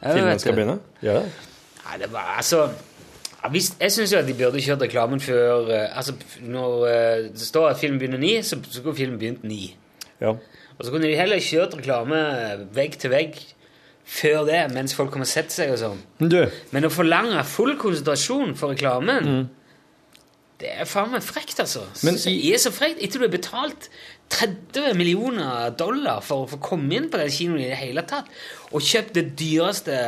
filmen 0.04 0.40
skal 0.40 0.54
begynne? 0.58 0.80
Gjør 1.04 1.14
det? 1.22 1.32
Nei, 1.86 1.98
det 2.04 2.12
var 2.14 2.34
altså 2.38 2.70
Jeg 3.80 3.92
syns 3.92 4.12
jo 4.14 4.18
at 4.20 4.28
de 4.28 4.34
burde 4.36 4.60
kjørt 4.62 4.82
reklamen 4.84 5.20
før 5.24 5.70
eh, 5.72 5.98
Altså, 5.98 6.14
når 6.42 6.88
eh, 6.88 7.24
det 7.32 7.40
står 7.48 7.70
at 7.70 7.78
filmen 7.80 8.00
begynner 8.00 8.20
ni, 8.20 8.42
så, 8.44 8.58
så 8.68 8.82
skulle 8.82 8.96
filmen 8.98 9.20
begynt 9.20 9.44
ni. 9.48 9.76
Ja. 10.22 10.34
Og 10.80 10.86
så 10.88 10.92
kunne 10.94 11.10
de 11.12 11.16
heller 11.20 11.42
kjørt 11.44 11.74
reklame 11.76 12.20
vegg 12.76 12.96
til 13.02 13.12
vegg 13.12 13.38
før 14.10 14.46
det, 14.48 14.62
mens 14.74 14.96
folk 14.98 15.12
kommer 15.14 15.28
og 15.28 15.30
setter 15.30 15.54
seg 15.54 15.74
og 15.76 15.80
sånn. 15.82 16.00
Men 16.22 16.30
du, 16.32 16.38
Men 16.74 16.88
å 16.88 16.92
forlange 16.94 17.44
full 17.46 17.76
konsentrasjon 17.78 18.56
for 18.58 18.72
reklamen 18.74 19.50
Det 20.60 20.72
er 20.82 20.88
faen 20.90 21.12
meg 21.14 21.22
frekt, 21.24 21.60
altså. 21.62 21.84
Mm. 21.88 22.00
Men 22.08 22.18
i, 22.28 22.34
i- 22.50 22.54
er 22.56 22.60
så 22.60 22.72
frekt 22.76 23.00
etter 23.06 23.22
du 23.22 23.28
har 23.28 23.32
betalt 23.32 23.86
30 24.34 24.96
millioner 25.00 25.70
dollar 25.80 26.20
for 26.26 26.44
å 26.44 26.50
få 26.52 26.58
komme 26.64 26.98
inn 26.98 27.08
på 27.12 27.18
den 27.22 27.32
kinoen 27.32 27.62
i 27.64 27.70
det 27.72 27.78
hele 27.80 28.04
tatt, 28.08 28.28
og 28.74 28.84
kjøpt 28.84 29.14
det 29.16 29.24
dyreste 29.40 30.00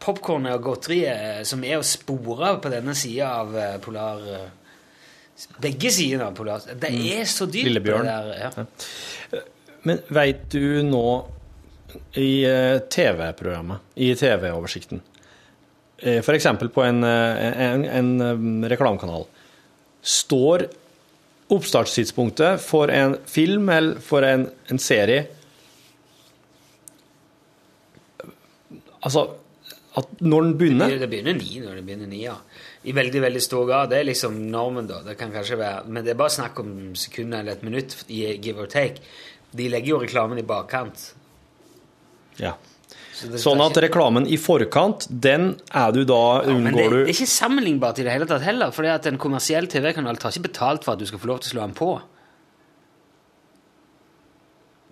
popkornet 0.00 0.54
og 0.58 0.62
godteriet 0.68 1.42
som 1.48 1.64
er 1.66 1.80
å 1.80 1.86
spore 1.86 2.52
på 2.62 2.70
denne 2.70 2.94
sida 2.94 3.32
av 3.40 3.56
eh, 3.56 3.74
Polar 3.82 4.22
eh, 4.36 4.46
Begge 5.60 5.90
sidene 5.92 6.28
av 6.30 6.36
Polar. 6.38 6.62
Det 6.80 6.88
er 6.92 7.24
så 7.28 7.44
dyrt. 7.48 7.66
Mm. 7.66 7.72
Lillebjørn. 7.72 8.06
det 8.06 8.14
der, 8.14 8.38
ja. 8.46 9.42
Men 9.86 10.02
veit 10.12 10.48
du 10.52 10.82
nå 10.82 11.06
i 12.18 12.30
eh, 12.44 12.78
TV-programmet, 12.92 13.84
i 14.02 14.10
TV-oversikten, 14.18 15.00
f.eks. 15.96 16.26
for 16.26 16.36
eksempel 16.36 16.72
på 16.74 16.82
en, 16.84 17.04
eh, 17.06 17.62
en, 17.68 17.86
en 17.86 18.10
eh, 18.26 18.68
reklamekanal, 18.72 19.28
står 20.02 20.66
oppstartstidspunktet 21.54 22.60
for 22.62 22.90
en 22.90 23.16
film 23.30 23.70
eller 23.70 24.02
for 24.02 24.26
en, 24.26 24.48
en 24.70 24.80
serie 24.82 25.28
Altså 29.06 29.22
at 29.96 30.18
når 30.20 30.42
den 30.42 30.56
begynner 30.58 30.96
Det 30.98 31.08
begynner 31.08 31.36
ni 31.38 31.60
når 31.62 31.78
det 31.78 31.84
begynner 31.86 32.10
ni, 32.10 32.24
ja. 32.24 32.34
I 32.86 32.94
veldig 32.94 33.20
veldig 33.22 33.42
stor 33.42 33.64
grad. 33.68 33.90
Det 33.90 34.00
er 34.00 34.08
liksom 34.10 34.36
normen, 34.50 34.86
da. 34.86 35.00
Det 35.06 35.16
kan 35.18 35.32
kanskje 35.32 35.58
være, 35.58 35.86
Men 35.86 36.04
det 36.04 36.12
er 36.12 36.18
bare 36.20 36.34
snakk 36.34 36.58
om 36.60 36.94
sekunder 36.98 37.40
eller 37.40 37.56
et 37.56 37.64
minutt, 37.66 37.96
give 38.08 38.60
or 38.60 38.66
take. 38.70 39.00
De 39.56 39.68
legger 39.72 39.94
jo 39.94 40.00
reklamen 40.04 40.40
i 40.40 40.46
bakkant. 40.46 41.12
ja. 42.42 42.56
Så 43.16 43.30
Sånn 43.40 43.62
at 43.64 43.78
reklamen 43.80 44.26
i 44.28 44.36
forkant, 44.36 45.06
den 45.08 45.54
er 45.72 45.92
du 45.94 46.02
da 46.04 46.42
Ja, 46.44 46.52
men 46.52 46.74
det, 46.76 46.82
du 46.92 46.96
det 46.98 47.06
er 47.06 47.14
ikke 47.14 47.28
sammenlignbart 47.32 48.02
i 48.02 48.04
det 48.04 48.12
hele 48.12 48.26
tatt 48.28 48.44
heller, 48.44 48.74
For 48.76 48.84
at 48.92 49.08
en 49.08 49.16
kommersiell 49.16 49.70
TV-kanal 49.72 50.20
tar 50.20 50.34
ikke 50.34 50.50
betalt 50.50 50.84
for 50.84 50.92
at 50.92 51.00
du 51.00 51.06
skal 51.08 51.22
få 51.22 51.30
lov 51.30 51.40
til 51.40 51.48
å 51.48 51.54
slå 51.54 51.64
den 51.64 51.76
på. 51.78 51.88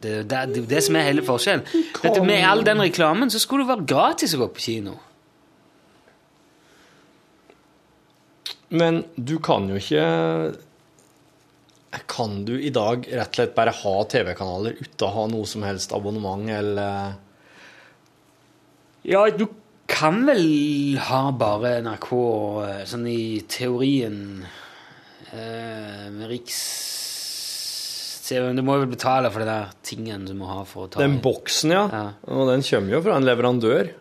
Det 0.05 0.15
er 0.23 0.25
det, 0.29 0.41
det, 0.55 0.63
det 0.73 0.81
som 0.87 0.97
er 0.97 1.07
hele 1.11 1.25
forskjellen. 1.25 1.65
Du, 2.01 2.23
Med 2.25 2.45
all 2.49 2.65
den 2.65 2.81
reklamen 2.81 3.33
så 3.33 3.41
skulle 3.43 3.65
det 3.65 3.75
være 3.75 3.89
gratis 3.93 4.35
å 4.37 4.41
gå 4.41 4.49
på 4.57 4.65
kino. 4.71 4.97
Men 8.75 9.05
du 9.17 9.37
kan 9.45 9.69
jo 9.69 9.79
ikke 9.79 10.05
Kan 12.11 12.45
du 12.45 12.55
i 12.59 12.71
dag 12.75 13.07
rett 13.11 13.29
og 13.33 13.39
slett 13.41 13.55
bare 13.57 13.75
ha 13.75 13.95
TV-kanaler 14.11 14.79
uten 14.81 15.07
å 15.07 15.13
ha 15.15 15.27
noe 15.31 15.47
som 15.49 15.63
helst 15.67 15.93
abonnement 15.97 16.49
eller 16.51 17.15
Ja, 19.05 19.27
du 19.31 19.47
kan 19.87 20.23
vel 20.27 20.99
ha 21.11 21.23
bare 21.37 21.79
NRK 21.85 22.11
eh, 22.65 22.85
sånn 22.89 23.05
i 23.11 23.43
teorien 23.49 24.47
eh, 25.33 26.09
riks 26.31 26.57
Du 28.31 28.63
må 28.65 28.79
vel 28.81 28.89
betale 28.89 29.29
for 29.31 29.45
det 29.45 29.51
der 29.51 29.75
tingen 29.85 30.25
du 30.25 30.33
må 30.39 30.49
ha 30.49 30.63
for 30.65 30.87
å 30.87 30.93
ta 30.95 31.03
Den 31.05 31.19
boksen, 31.25 31.75
ja. 31.77 31.85
Ja. 31.93 32.07
Og 32.33 32.49
den 32.49 32.65
kommer 32.65 32.97
jo 32.97 33.03
fra 33.05 33.19
en 33.21 33.29
leverandør. 33.29 33.93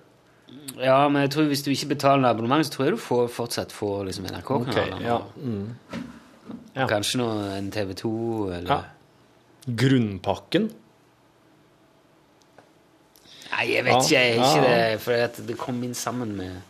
Ja, 0.79 1.01
men 1.11 1.25
jeg 1.25 1.33
tror 1.35 1.49
hvis 1.51 1.63
du 1.65 1.71
ikke 1.73 1.91
betaler 1.91 2.29
abonnement, 2.31 2.63
så 2.65 2.71
tror 2.73 2.87
jeg 2.87 2.95
du 2.95 3.01
får, 3.03 3.27
fortsatt 3.35 3.75
får 3.75 4.07
liksom 4.07 4.29
Ok, 4.29 4.31
NRK-kanaler. 4.37 5.03
ja. 5.03 5.19
Mm. 5.35 6.12
Ja. 6.75 6.87
Kanskje 6.89 7.17
noe, 7.21 7.49
en 7.57 7.71
TV2 7.71 8.11
eller 8.57 8.69
Ja. 8.69 8.83
Grunnpakken. 9.67 10.69
Nei, 13.53 13.65
jeg 13.75 13.83
vet 13.85 13.93
Ja, 13.93 13.99
ikke. 14.01 14.21
Jeg 14.21 14.37
ikke 14.39 14.61
det, 14.67 15.01
for 15.03 15.43
det 15.47 15.57
kom 15.61 15.83
inn 15.85 15.93
sammen 15.97 16.35
med 16.37 16.61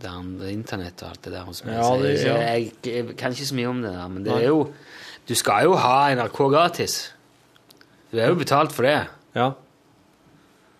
det 0.00 0.10
andre 0.10 0.52
internett 0.52 1.02
og 1.02 1.10
alt 1.10 1.22
det 1.26 1.32
der. 1.32 1.44
hos 1.44 1.64
meg. 1.64 1.74
Ja, 1.74 1.96
det- 1.96 2.18
jeg, 2.20 2.26
ja. 2.26 2.36
jeg, 2.52 2.72
jeg 2.84 3.16
kan 3.16 3.32
ikke 3.32 3.46
så 3.46 3.54
mye 3.54 3.66
om 3.68 3.82
det 3.82 3.92
der, 3.92 4.08
men 4.08 4.24
det 4.24 4.32
er 4.32 4.46
jo 4.48 4.72
Du 5.28 5.34
skal 5.34 5.64
jo 5.64 5.74
ha 5.76 6.10
NRK 6.14 6.36
gratis. 6.52 7.12
Du 8.12 8.18
er 8.18 8.28
jo 8.28 8.34
betalt 8.34 8.72
for 8.72 8.82
det. 8.82 9.06
Ja. 9.34 9.52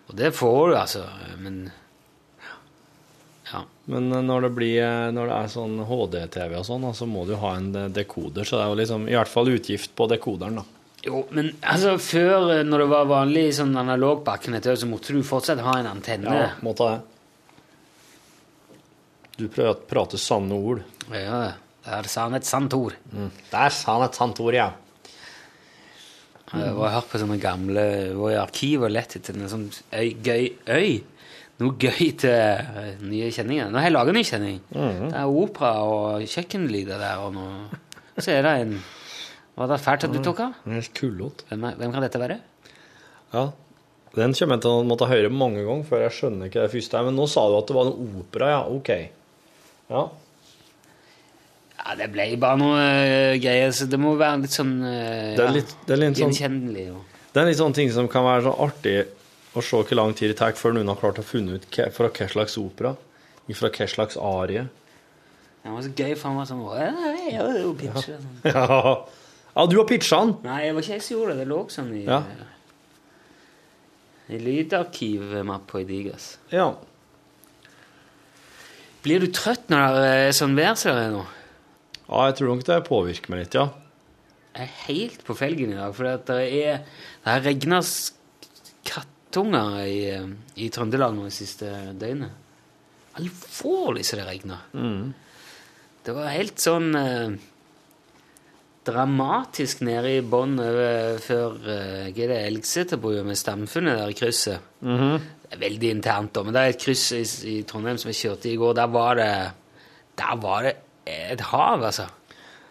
Og 0.07 0.15
det 0.17 0.33
får 0.35 0.69
du, 0.69 0.75
altså. 0.77 1.03
Men 1.39 1.71
Ja. 3.55 3.63
Men 3.91 4.11
eh, 4.11 4.21
når 4.25 4.47
det, 4.47 4.51
blir, 4.57 4.77
eh, 4.83 5.09
når 5.15 5.31
det 5.31 5.39
er 5.39 5.51
sånn 5.53 5.75
HD-TV 5.87 6.57
og 6.59 6.67
sånn, 6.67 6.87
så 6.97 7.07
må 7.09 7.25
du 7.29 7.35
ha 7.41 7.55
en 7.59 7.71
eh, 7.75 7.91
dekoder. 7.93 8.47
Så 8.47 8.57
det 8.57 8.65
er 8.65 8.71
jo 8.73 8.79
liksom 8.81 9.09
i 9.09 9.17
hvert 9.17 9.31
fall 9.31 9.51
utgift 9.53 9.95
på 9.97 10.09
dekoderen, 10.11 10.61
da. 10.61 10.65
Jo, 11.05 11.21
men 11.37 11.51
altså, 11.61 11.97
før, 12.01 12.63
når 12.65 12.81
det 12.81 12.87
var 12.89 13.11
vanlig 13.11 13.43
sånn 13.59 13.75
analog 13.77 14.25
så 14.25 14.87
måtte 14.89 15.13
du 15.13 15.21
fortsatt 15.21 15.61
ha 15.61 15.75
en 15.77 15.91
antenne. 15.91 16.31
Ja, 16.33 16.47
måtte 16.65 16.87
det. 16.89 17.03
Du 19.35 19.45
prøver 19.51 19.75
å 19.75 19.83
prate 19.85 20.17
sanne 20.17 20.57
ord. 20.57 20.81
Ja, 21.11 21.51
det 21.85 21.93
er 21.99 22.09
sant 22.09 22.39
et 22.39 22.47
sant 22.47 22.73
ord. 22.73 22.95
Der 23.51 23.75
sa 23.75 23.99
han 23.99 24.07
et 24.07 24.17
sant 24.17 24.41
ord, 24.41 24.57
ja. 24.57 24.71
Jeg 26.55 26.73
har 26.77 26.93
hørt 26.93 27.09
på 27.09 27.19
sånne 27.19 27.39
gamle 27.41 27.83
Var 28.13 28.33
i 28.35 28.37
arkivet 28.37 28.85
og 28.87 28.93
lett 28.93 29.15
etter 29.17 29.33
en 29.35 29.49
sånn 29.49 29.65
øy, 29.91 30.13
gøy 30.23 30.51
øy. 30.69 30.91
Noe 31.63 31.77
gøy 31.79 32.09
til 32.19 32.33
eh, 32.35 32.97
nye 33.07 33.29
kjenninger. 33.31 33.69
Nå 33.71 33.79
har 33.79 33.87
jeg 33.87 33.95
laga 33.95 34.11
ny 34.15 34.23
kjenning. 34.27 34.57
Det 34.75 35.13
er 35.15 35.29
opera 35.43 35.69
og 35.87 36.25
kjøkkenlyder 36.27 36.99
der. 36.99 37.21
Og 37.23 37.31
noe. 37.37 37.81
Så 38.19 38.33
er 38.35 38.41
det 38.43 38.55
en 38.65 38.73
Var 39.55 39.69
det 39.71 39.77
fælt 39.79 40.03
at 40.03 40.11
du 40.11 40.19
tok 40.19 40.41
av? 40.43 40.57
Kullot. 40.97 41.45
Hvem, 41.47 41.63
er- 41.69 41.77
hvem 41.79 41.93
kan 41.95 42.03
dette 42.03 42.19
være? 42.19 42.39
Ja. 43.31 43.45
Den 44.15 44.33
kommer 44.35 44.55
jeg 44.57 44.61
til 44.65 44.71
å 44.71 44.83
måtte 44.87 45.07
høre 45.07 45.29
mange 45.31 45.63
ganger 45.63 45.87
før 45.87 46.03
jeg 46.05 46.11
skjønner 46.17 46.47
ikke 46.51 46.65
det 46.65 46.71
første. 46.75 47.03
Men 47.07 47.15
nå 47.15 47.25
sa 47.31 47.47
du 47.51 47.55
at 47.57 47.67
det 47.71 47.75
var 47.75 47.87
en 47.93 48.19
opera, 48.19 48.49
ja. 48.51 48.61
Ok. 48.67 48.91
Ja. 49.91 50.03
Ja, 51.79 51.95
Det 51.99 52.07
ble 52.11 52.27
bare 52.41 52.57
noe 52.59 52.79
uh, 52.83 53.33
greier, 53.39 53.71
så 53.75 53.87
det 53.91 53.99
må 54.01 54.15
være 54.19 54.41
litt 54.45 54.55
sånn 54.55 54.75
uh, 54.81 55.35
Det 55.37 55.43
er 55.43 55.51
litt, 55.55 55.73
det 55.85 55.93
er 55.95 56.01
litt 56.01 56.17
sånn 56.19 56.31
gjenkjennelig. 56.33 56.85
Det 57.35 57.41
er 57.43 57.49
litt 57.51 57.59
sånn 57.59 57.75
ting 57.75 57.91
som 57.93 58.07
kan 58.11 58.23
være 58.25 58.45
så 58.47 58.53
artig 58.65 58.95
å 59.55 59.63
se 59.63 59.77
hvor 59.79 59.95
lang 59.97 60.13
tid 60.17 60.31
det 60.33 60.37
tar 60.41 60.55
før 60.59 60.75
noen 60.75 60.89
har 60.91 60.99
klart 60.99 61.21
å 61.21 61.25
funne 61.25 61.59
ut 61.59 61.67
fra 61.95 62.09
hva 62.09 62.27
slags 62.31 62.57
opera, 62.59 62.95
fra 63.55 63.69
hva 63.71 63.87
slags 63.91 64.17
arie. 64.19 64.65
Det 65.63 65.73
var 65.73 65.85
så 65.85 65.91
gøy, 65.97 66.11
for 66.13 66.29
han 66.29 66.37
var 66.37 66.49
sånn 66.49 66.65
jeg 67.25 67.39
var 67.41 67.55
jo 67.57 67.71
pitcher», 67.79 68.19
sånn. 68.19 68.41
Ja, 68.53 68.89
ja 69.55 69.65
du 69.71 69.77
har 69.79 69.87
pitcha 69.89 70.19
den! 70.21 70.35
Nei, 70.45 70.59
det 70.67 70.75
var 70.75 70.85
ikke 70.85 70.97
jeg 70.97 71.05
som 71.05 71.15
gjorde 71.15 71.31
det. 71.33 71.39
Det 71.41 71.47
lå 71.49 71.61
sånn 71.73 71.93
i, 71.95 72.03
Ja. 72.05 72.19
i 74.29 74.41
lydarkivmappa 74.41 75.81
i 75.81 75.87
Digas. 75.89 76.27
Ja. 76.53 76.67
Blir 79.05 79.21
du 79.21 79.29
trøtt 79.33 79.69
når 79.69 79.97
det 80.01 80.11
er 80.19 80.37
sånn 80.37 80.55
vær 80.57 80.77
som 80.81 80.97
det 80.97 81.07
er 81.07 81.15
nå? 81.15 81.25
ja, 82.05 82.21
jeg 82.29 82.35
tror 82.37 82.51
nok 82.51 82.63
det 82.67 82.77
påvirker 82.85 83.33
meg 83.33 83.43
litt, 83.43 83.57
ja. 83.57 83.69
Jeg 84.55 84.69
er 84.69 84.75
helt 84.85 85.23
på 85.27 85.35
felgen 85.35 85.73
i 85.73 85.77
dag, 85.79 85.91
for 85.97 86.05
det 86.05 86.35
er 86.45 86.83
Det 86.85 87.25
har 87.25 87.41
regna 87.43 87.81
kattunger 89.35 89.83
i, 89.83 90.09
eh, 90.15 90.27
i 90.63 90.69
Trøndelag 90.69 91.13
nå 91.15 91.27
det 91.27 91.35
siste 91.35 91.67
døgnet. 91.99 92.31
Alvorlig 93.19 94.05
så 94.05 94.15
det 94.19 94.27
regna. 94.27 94.61
Det 96.05 96.13
var 96.15 96.31
helt 96.31 96.59
sånn 96.59 96.95
eh, 96.95 97.35
dramatisk 98.85 99.81
nede 99.81 100.15
i 100.17 100.21
bånn 100.21 100.55
før 101.19 101.55
eh, 101.67 102.07
Hva 102.13 102.23
er 102.23 102.31
det, 102.31 102.41
Elgseterbrua 102.47 103.23
med 103.25 103.39
Stamfunnet 103.39 103.99
der 103.99 104.13
i 104.13 104.15
krysset. 104.15 104.59
Det 104.79 105.51
er 105.51 105.63
veldig 105.63 105.91
internt, 105.91 106.33
da, 106.33 106.43
men 106.43 106.55
det 106.55 106.61
er 106.61 106.73
et 106.73 106.81
kryss 106.81 107.11
i, 107.15 107.23
i 107.51 107.59
Trondheim 107.67 107.99
som 107.99 108.11
jeg 108.11 108.21
kjørte 108.21 108.51
i 108.51 108.57
går. 108.59 108.75
Der 108.79 108.91
var 108.91 109.15
det 109.19 109.31
Der 110.15 110.35
var 110.39 110.63
det 110.63 110.77
et 111.05 111.41
hav, 111.51 111.83
altså. 111.83 112.07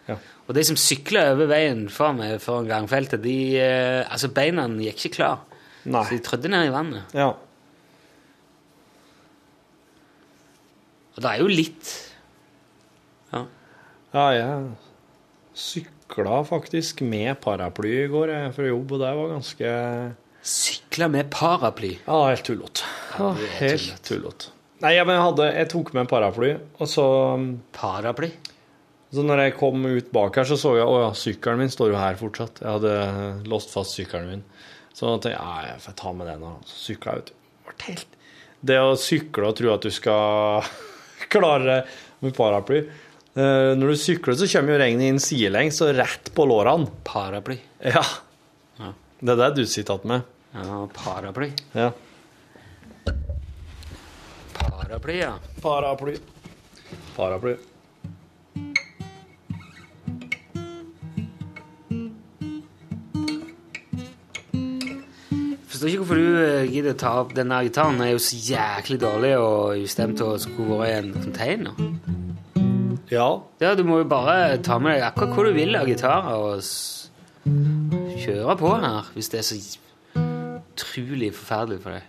Ja. 0.09 0.16
Og 0.48 0.55
de 0.57 0.64
som 0.64 0.77
sykla 0.77 1.31
over 1.33 1.46
veien 1.46 1.88
for 1.92 2.16
meg 2.16 2.40
foran 2.42 2.68
gangfeltet, 2.68 3.22
de 3.22 3.59
eh, 3.61 4.05
Altså, 4.09 4.33
beina 4.33 4.66
gikk 4.81 5.05
ikke 5.05 5.16
klar. 5.20 5.42
Nei. 5.85 6.05
Så 6.09 6.16
de 6.16 6.23
trødde 6.25 6.51
ned 6.53 6.68
i 6.68 6.73
vannet. 6.73 7.14
Ja. 7.16 7.33
Og 11.14 11.23
det 11.23 11.31
er 11.31 11.42
jo 11.42 11.51
litt 11.51 11.92
Ja. 13.35 13.44
Ja, 14.14 14.25
jeg 14.35 14.73
sykla 15.55 16.40
faktisk 16.47 17.03
med 17.07 17.37
paraply 17.42 17.92
i 18.05 18.11
går 18.11 18.33
fra 18.55 18.66
jobb, 18.66 18.92
og 18.97 19.03
det 19.03 19.12
var 19.18 19.33
ganske 19.37 19.70
Sykla 20.44 21.09
med 21.09 21.31
paraply. 21.33 21.94
helt 22.05 22.44
tullete. 22.44 22.85
Ja, 23.18 23.31
det 23.38 23.47
er 23.47 23.55
helt 23.62 24.03
tullete. 24.05 24.09
tullete. 24.11 24.51
Nei, 24.85 24.92
men 25.07 25.14
jeg, 25.16 25.23
hadde, 25.25 25.47
jeg 25.55 25.68
tok 25.73 25.92
med 25.94 26.03
en 26.05 26.11
paraply, 26.11 26.51
og 26.83 26.90
så 26.90 27.05
Paraply? 27.73 28.29
Så 29.14 29.23
når 29.25 29.44
jeg 29.44 29.55
kom 29.57 29.85
ut 29.87 30.11
bak 30.12 30.37
her, 30.37 30.44
så 30.44 30.59
så 30.59 30.75
jeg 30.77 30.85
å 30.90 30.99
ja, 31.05 31.11
sykkelen 31.16 31.62
min 31.62 31.70
står 31.73 31.92
jo 31.92 31.97
her 32.01 32.18
fortsatt. 32.18 32.59
Jeg 32.61 32.68
hadde 32.77 32.94
låst 33.49 33.70
fast 33.73 33.94
sykkelen 33.97 34.27
min. 34.33 34.42
Så 34.94 35.09
tenkte 35.11 35.33
jeg 35.33 35.40
ja, 35.40 35.54
jeg 35.72 35.80
får 35.83 35.96
ta 35.98 36.12
med 36.14 36.30
den. 36.30 36.44
Og 36.46 36.68
så 36.70 36.76
sykla 36.88 37.16
jeg 37.16 37.24
ut. 37.24 37.33
Det 37.85 37.96
Det 38.64 38.78
å 38.80 38.94
sykle 38.96 39.50
og 39.50 39.57
tro 39.59 39.72
at 39.74 39.83
du 39.83 39.90
skal 39.92 40.68
klare 41.33 41.64
det 41.66 41.80
med 42.24 42.37
paraply 42.37 42.78
eh, 42.80 43.72
Når 43.76 43.90
du 43.90 43.96
sykler, 44.00 44.38
så 44.38 44.48
kommer 44.48 44.76
jo 44.76 44.80
regnet 44.85 45.11
inn 45.11 45.20
sidelengs 45.20 45.80
og 45.85 45.92
rett 45.98 46.30
på 46.35 46.46
lårene. 46.48 46.88
Paraply. 47.04 47.59
Ja. 47.83 48.04
Ja. 48.78 48.94
Det 49.20 49.35
er 49.35 49.42
det 49.42 49.50
du 49.59 49.66
sitter 49.66 49.98
igjen 49.98 50.14
med. 50.14 50.33
Ja, 50.54 50.80
paraply. 50.94 51.50
Ja. 51.74 51.90
Paraply, 54.54 55.18
ja. 55.18 55.35
Paraply. 55.61 56.18
Paraply. 57.16 57.57
Forstår 65.85 65.99
ikke 65.99 66.05
hvorfor 66.05 66.16
du 66.16 66.37
eh, 66.40 66.70
gidder 66.73 66.94
å 66.94 66.97
ta 66.97 67.11
opp 67.20 67.33
denne 67.37 67.59
gitaren. 67.66 67.99
Den 67.99 68.07
er 68.07 68.12
jo 68.14 68.20
så 68.25 68.38
jæklig 68.40 68.97
dårlig 69.03 69.33
og 69.37 69.83
ustemt 69.85 70.23
og 70.25 70.38
skulle 70.40 70.79
vært 70.81 70.88
i 70.88 70.94
en 70.97 71.11
container. 71.12 71.75
Ja. 73.12 73.27
Ja, 73.61 73.75
du 73.77 73.83
må 73.85 73.99
jo 74.01 74.07
bare 74.09 74.57
ta 74.64 74.79
med 74.81 74.97
deg 74.97 75.05
akkurat 75.11 75.35
hvor 75.37 75.44
du 75.44 75.53
vil 75.53 75.77
av 75.77 75.85
gitarer 75.85 76.40
og 76.40 76.64
kjøre 78.16 78.57
på 78.62 78.70
her, 78.81 79.11
hvis 79.12 79.29
det 79.35 79.42
er 79.42 79.47
så 79.51 79.59
utrolig 80.23 81.29
forferdelig 81.37 81.83
for 81.85 81.99
deg. 81.99 82.09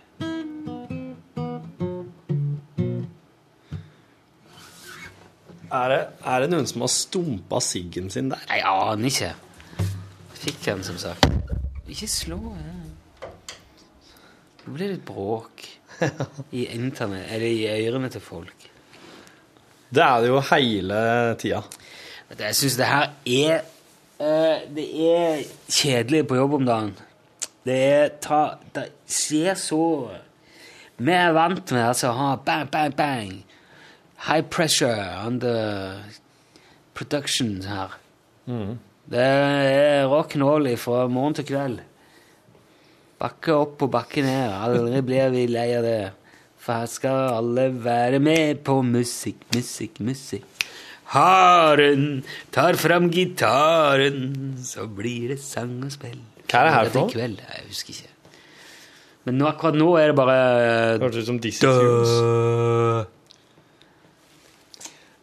Er 5.68 5.92
det, 5.92 6.00
er 6.24 6.46
det 6.46 6.50
noen 6.54 6.72
som 6.72 6.86
har 6.86 6.94
stumpa 6.96 7.60
siggen 7.60 8.08
sin 8.08 8.32
der? 8.32 8.48
Jeg 8.48 8.64
aner 8.72 9.12
ikke. 9.12 9.34
Fikk 10.46 10.64
den, 10.64 10.84
som 10.88 10.96
sagt. 11.04 11.28
Ikke 11.84 12.08
slå. 12.08 12.40
Ja. 12.56 12.85
Det 14.66 14.72
blir 14.74 14.96
litt 14.96 15.04
bråk 15.06 15.62
i 16.58 16.64
internett, 16.74 17.28
eller 17.30 17.46
i 17.46 17.86
ørene 17.86 18.08
til 18.10 18.22
folk. 18.24 18.64
Det 19.94 20.02
er 20.02 20.24
det 20.24 20.30
jo 20.32 20.40
hele 20.48 21.00
tida. 21.38 21.60
Jeg 22.34 22.58
syns 22.58 22.74
det 22.80 22.88
her 22.90 23.04
er 23.30 23.60
eh, 24.18 24.64
Det 24.74 24.86
er 25.06 25.44
kjedelig 25.70 26.24
på 26.26 26.40
jobb 26.40 26.58
om 26.58 26.66
dagen. 26.66 26.96
Det 27.62 27.78
er 27.78 28.10
ta, 28.22 28.40
Det 28.74 28.88
skjer 29.06 29.54
så 29.54 30.10
Vi 30.98 31.12
er 31.14 31.32
vant 31.36 31.70
med 31.70 31.86
altså, 31.86 32.10
ha 32.10 32.34
bang, 32.36 32.66
bang, 32.70 32.96
bang. 32.96 33.32
High 34.26 34.42
pressure 34.50 35.26
under 35.26 36.02
production 36.94 37.60
her. 37.62 37.94
Det 39.06 39.22
er 39.22 40.08
rock'n'roll 40.10 40.74
fra 40.76 41.06
morgen 41.06 41.34
til 41.38 41.46
kveld. 41.46 41.78
Bakke 43.20 43.54
opp 43.56 43.86
og 43.86 43.92
bakke 43.94 44.24
ned. 44.24 44.50
Aldri 44.52 45.02
blir 45.06 45.30
vi 45.32 45.46
lei 45.48 45.70
av 45.78 45.86
det. 45.86 46.00
For 46.60 46.82
her 46.82 46.90
skal 46.90 47.36
alle 47.36 47.70
være 47.84 48.18
med 48.20 48.64
på 48.66 48.80
musikk, 48.84 49.46
musikk, 49.54 50.00
musikk. 50.04 50.66
Haren 51.14 52.24
tar 52.50 52.74
fram 52.74 53.06
gitaren, 53.14 54.56
så 54.58 54.88
blir 54.90 55.30
det 55.30 55.38
sang 55.40 55.78
og 55.86 55.92
spill. 55.94 56.18
Hva 56.50 56.60
er 56.60 56.66
det 56.66 56.74
her 56.74 56.90
for 56.90 57.06
noe? 57.06 57.28
i 57.28 57.36
Jeg 57.38 57.68
husker 57.68 57.94
ikke. 57.94 58.12
Men 59.26 59.38
nå, 59.40 59.46
akkurat 59.50 59.78
nå 59.78 59.86
er 59.98 60.10
det 60.10 60.16
bare 60.18 60.40
Hørtes 61.02 61.22
ut 61.22 61.30
som 61.30 61.38
Dizzie 61.42 61.70
Tunes. 61.70 63.14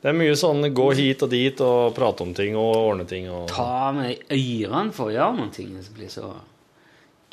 Det 0.03 0.11
er 0.11 0.17
mye 0.19 0.33
sånn 0.35 0.67
gå 0.75 0.89
hit 0.97 1.21
og 1.23 1.29
dit 1.31 1.61
og 1.63 1.93
prate 1.95 2.25
om 2.25 2.33
ting 2.35 2.57
og 2.59 2.71
ordne 2.75 3.05
ting 3.07 3.29
og 3.31 3.45
ta 3.51 3.91
med 3.95 4.25
ørene 4.35 4.91
for 4.91 5.07
å 5.07 5.13
gjøre 5.13 5.37
noen 5.37 5.53
ting 5.55 5.77
som 5.79 5.95
blir 5.95 6.11
så 6.11 6.33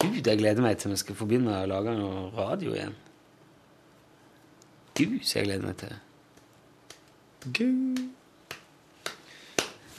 Gud, 0.01 0.21
jeg 0.25 0.39
gleder 0.41 0.65
meg 0.65 0.79
til 0.81 0.95
vi 0.95 1.01
skal 1.01 1.17
få 1.19 1.27
begynne 1.29 1.59
å 1.61 1.69
lage 1.69 1.93
noe 1.99 2.31
radio 2.37 2.73
igjen. 2.77 2.95
Gud, 4.97 5.19
så 5.25 5.41
jeg 5.41 5.51
gleder 5.51 5.67
meg 5.69 5.77
til 5.81 5.99
Gud 7.45 8.01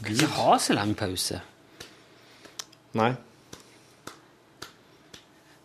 Gud. 0.02 0.16
jeg 0.18 0.18
ikke 0.18 0.34
ha 0.40 0.58
så 0.62 0.74
lang 0.74 0.96
pause. 0.98 1.38
Nei. 2.98 3.12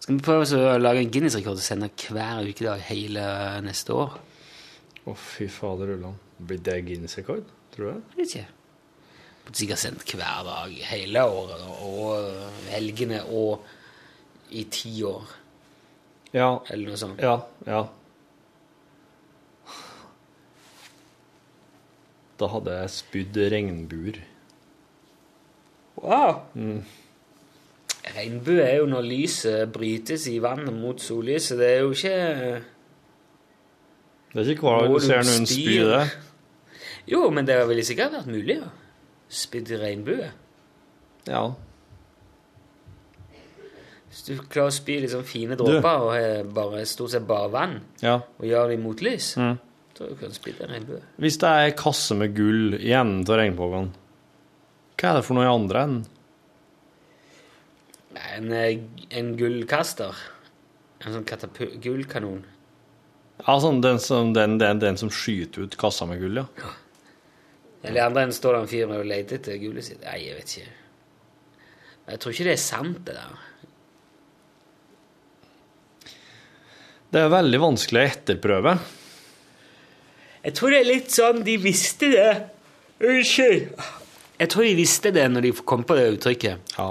Skal 0.01 0.19
vi 0.19 0.25
prøve 0.25 0.61
å 0.61 0.77
lage 0.79 1.01
en 1.03 1.13
Guinness-rekord 1.13 1.57
og 1.57 1.65
sende 1.65 1.89
hver 1.97 2.45
ukedag 2.45 2.85
hele 2.91 3.25
neste 3.65 3.97
år? 3.97 4.19
Å, 5.07 5.15
fy 5.17 5.49
fader 5.51 5.95
ulland. 5.97 6.21
Blir 6.37 6.61
det 6.63 6.77
Guinness-rekord? 6.87 7.49
Tror 7.75 7.97
du 7.97 8.21
vet 8.21 8.29
ikke. 8.29 8.45
Sikkert 9.57 9.81
sendt 9.81 10.13
hver 10.13 10.45
dag 10.47 10.77
hele 10.91 11.25
året, 11.25 11.65
og 11.87 12.71
helgene, 12.71 13.23
og 13.31 13.65
i 14.51 14.65
ti 14.71 15.03
år, 15.03 15.25
Ja. 16.33 16.59
eller 16.71 16.89
noe 16.89 16.97
sånt. 17.01 17.21
Ja. 17.21 17.39
Ja. 17.67 17.87
Da 22.41 22.49
hadde 22.53 22.75
jeg 22.83 22.91
spydd 22.93 23.39
regnbuer. 23.53 24.19
Wow! 25.97 26.43
Regnbue 28.17 28.61
er 28.63 28.77
jo 28.83 28.87
når 28.91 29.07
lyset 29.09 29.73
brytes 29.75 30.27
i 30.31 30.37
vannet 30.45 30.75
mot 30.77 31.01
sollyset. 31.03 31.59
Det 31.59 31.71
er 31.71 31.81
jo 31.81 31.95
ikke 31.97 32.17
Det 34.35 34.43
er 34.45 34.51
ikke 34.53 34.67
hver 34.69 34.85
dag 34.85 34.93
du 34.93 35.01
ser 35.01 35.25
noen 35.25 35.47
spy? 35.49 35.79
det. 35.81 36.03
Jo, 37.09 37.31
men 37.31 37.47
det 37.49 37.57
ville 37.69 37.85
sikkert 37.87 38.13
vært 38.13 38.27
mulig 38.29 38.59
å 38.61 38.69
spydde 39.33 39.79
regnbue. 39.81 40.29
Ja. 41.27 41.47
Hvis 44.17 44.25
du 44.31 44.39
klarer 44.49 44.71
å 44.71 44.73
spy 44.73 44.95
sånn 45.13 45.27
fine 45.29 45.57
dråper 45.61 46.03
og 46.07 46.11
har 46.17 46.47
bare, 46.57 46.87
stort 46.89 47.13
sett 47.13 47.27
bare 47.29 47.51
vann, 47.53 47.75
ja. 48.01 48.15
og 48.41 48.47
gjør 48.49 48.71
det 48.73 48.79
i 48.79 48.83
motlys, 48.83 49.35
Mm. 49.37 49.59
så 49.99 50.09
kan 50.19 50.33
du 50.33 50.35
spydde 50.39 50.65
en 50.65 50.73
regnbue. 50.73 51.01
Hvis 51.21 51.37
det 51.43 51.49
er 51.51 51.67
ei 51.67 51.75
kasse 51.77 52.17
med 52.17 52.33
gull 52.37 52.75
i 52.81 52.93
enden 52.97 53.21
av 53.29 53.37
regnbuen, 53.43 53.91
hva 54.97 55.11
er 55.11 55.19
det 55.21 55.25
for 55.27 55.37
noe 55.37 55.45
i 55.45 55.53
andre 55.53 55.83
enden? 55.85 56.07
En, 58.37 58.53
eh, 58.53 58.79
en 59.11 59.37
gullkaster. 59.37 60.17
En 61.05 61.13
sånn 61.13 61.25
katapu- 61.29 61.77
gullkanon. 61.85 62.43
Ja, 63.47 63.59
sånn 63.61 63.83
den 63.85 63.99
som, 64.01 64.33
den, 64.33 64.57
den, 64.59 64.79
den 64.81 64.97
som 64.97 65.11
skyter 65.13 65.67
ut 65.67 65.77
kassa 65.77 66.07
med 66.09 66.21
gull, 66.23 66.41
ja. 66.41 66.47
Eller 67.85 68.01
i 68.01 68.07
andre 68.07 68.23
enden 68.25 68.33
står 68.35 68.57
det 68.57 68.61
en 68.65 68.71
fyr 68.73 68.89
med 68.89 68.99
og 69.03 69.07
leter 69.07 69.37
etter 69.37 69.59
gullet 69.61 69.85
sitt. 69.85 70.01
Nei, 70.03 70.17
jeg 70.25 70.39
vet 70.39 70.55
ikke. 70.57 70.73
Jeg 72.07 72.19
tror 72.23 72.33
ikke 72.33 72.47
det 72.49 72.55
er 72.57 72.63
sant, 72.63 73.05
det 73.05 73.15
der. 73.19 73.37
Det 77.17 77.23
er 77.25 77.31
veldig 77.33 77.59
vanskelig 77.63 78.01
å 78.03 78.09
etterprøve. 78.11 78.73
Jeg 80.45 80.53
tror 80.59 80.75
det 80.75 80.81
er 80.83 80.89
litt 80.91 81.15
sånn 81.15 81.39
de 81.47 81.55
visste 81.63 82.11
det. 82.13 82.33
Unnskyld. 83.01 83.71
Jeg 84.37 84.51
tror 84.53 84.67
de 84.67 84.75
visste 84.77 85.13
det 85.17 85.25
når 85.33 85.47
de 85.47 85.53
kom 85.65 85.87
på 85.89 85.97
det 85.97 86.11
uttrykket. 86.13 86.75
Ja. 86.77 86.91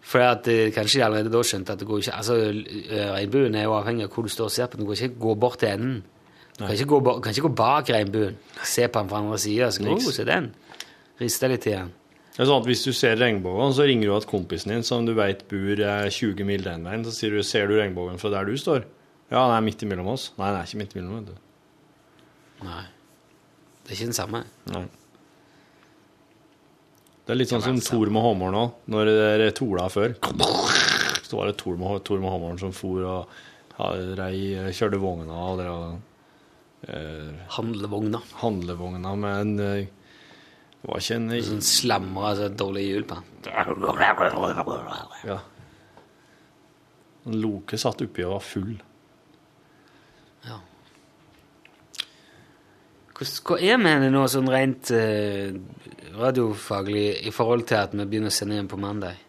For 0.00 0.24
at, 0.24 0.48
eh, 0.48 0.70
kanskje 0.72 1.02
de 1.02 1.04
allerede 1.04 1.34
da 1.34 1.42
skjønte 1.44 1.76
at 1.76 1.82
det 1.82 1.88
går 1.90 2.00
ikke 2.00 2.16
Altså, 2.16 2.38
eh, 2.40 3.12
Regnbuen 3.18 3.54
er 3.54 3.64
jo 3.64 3.76
avhengig 3.76 4.04
av 4.04 4.14
hvor 4.14 4.24
du 4.24 4.32
står 4.32 4.48
og 4.48 4.54
ser 4.56 4.66
på 4.66 4.78
den. 4.78 4.86
Du 4.86 4.94
kan 4.94 5.10
ikke 5.10 5.20
gå 5.26 5.38
bort 5.44 5.58
til 5.58 5.68
enden. 5.68 6.02
Du 6.56 6.64
kan 6.64 6.72
ikke 6.72 6.88
gå, 6.88 7.20
kan 7.20 7.32
ikke 7.34 7.48
gå 7.48 7.54
bak 7.54 7.90
regnbuen. 7.90 8.36
Se 8.64 8.88
på 8.88 8.98
den 8.98 9.08
fra 9.10 9.18
andre 9.18 9.38
sida. 9.38 9.70
Så 9.70 9.84
oh, 9.84 10.00
se 10.00 10.24
den. 10.24 10.54
Riste 11.20 11.48
litt 11.48 11.66
i 11.66 11.76
den. 11.76 11.92
Det 12.32 12.40
er 12.40 12.46
sånn 12.46 12.62
at 12.62 12.66
Hvis 12.72 12.84
du 12.84 12.92
ser 12.92 13.16
regnbuen, 13.16 13.74
så 13.74 13.84
ringer 13.84 14.08
du 14.08 14.20
til 14.20 14.30
kompisen 14.30 14.72
din 14.72 14.82
som 14.82 15.04
du 15.04 15.12
vet 15.12 15.44
bor 15.48 15.76
eh, 15.76 16.08
20 16.08 16.44
mil 16.44 16.64
den 16.64 16.82
veien. 16.82 17.04
Så 17.04 17.12
sier 17.12 17.30
du 17.30 17.42
'Ser 17.42 17.66
du 17.66 17.76
regnbuen 17.76 18.16
fra 18.16 18.30
der 18.30 18.44
du 18.46 18.56
står?' 18.56 18.95
Ja, 19.30 19.40
den 19.42 19.56
er 19.56 19.64
midt 19.66 19.82
imellom 19.82 20.12
oss. 20.12 20.28
Nei, 20.38 20.52
den 20.52 20.60
er 20.60 20.68
ikke 20.68 20.82
midt 20.82 20.94
imellom. 20.94 21.18
vet 21.18 21.32
du. 21.32 22.66
Nei. 22.66 22.84
Det 23.82 23.90
er 23.92 23.98
ikke 23.98 24.10
den 24.12 24.18
samme. 24.20 24.44
Nei. 24.70 24.84
Det 27.26 27.34
er 27.34 27.38
litt 27.40 27.50
sånn 27.50 27.64
som 27.64 27.78
Tor 27.82 27.90
Thor 27.90 28.10
med 28.14 28.22
håndmål 28.22 28.56
òg, 28.60 28.74
når 28.94 29.08
det 29.42 29.48
tola 29.58 29.88
før. 29.90 30.14
Så 31.26 31.34
var 31.40 31.50
det 31.50 31.56
Thor 31.58 31.78
med, 31.80 32.04
Thor 32.06 32.20
med 32.22 32.30
hammeren 32.30 32.60
som 32.60 32.74
for 32.74 33.02
og 33.02 33.32
ja, 33.76 33.88
rei, 34.20 34.70
kjørte 34.72 35.00
vogna 35.02 35.34
og 35.50 35.58
drev 35.58 35.80
eh, 36.86 37.32
Handlevogner. 37.58 38.22
handlevogna 38.40 39.16
med 39.18 39.40
en 39.42 39.52
eh, 39.60 39.88
Det 40.80 40.86
var 40.86 41.02
ikke 41.02 41.18
en 41.18 41.34
Sånn 41.50 41.66
slamra 41.66 42.30
altså, 42.30 42.48
dårlig 42.62 42.86
hjul 42.86 43.08
på 43.10 43.18
den. 43.18 43.26
Ja. 45.26 45.40
En 47.26 47.40
Loke 47.42 47.78
satt 47.82 48.06
oppi 48.06 48.22
og 48.22 48.36
var 48.36 48.46
full. 48.46 48.76
Ja. 50.46 50.58
Hva 53.16 53.56
er 53.56 53.78
vi 53.80 53.92
henne 53.92 54.10
nå, 54.12 54.26
sånn 54.28 54.50
rent 54.52 54.90
eh, 54.92 55.54
radiofaglig, 56.16 57.06
i 57.28 57.32
forhold 57.32 57.64
til 57.68 57.80
at 57.80 57.94
vi 57.96 58.04
begynner 58.04 58.32
å 58.32 58.36
sende 58.36 58.58
igjen 58.58 58.68
på 58.70 58.80
mandag? 58.80 59.22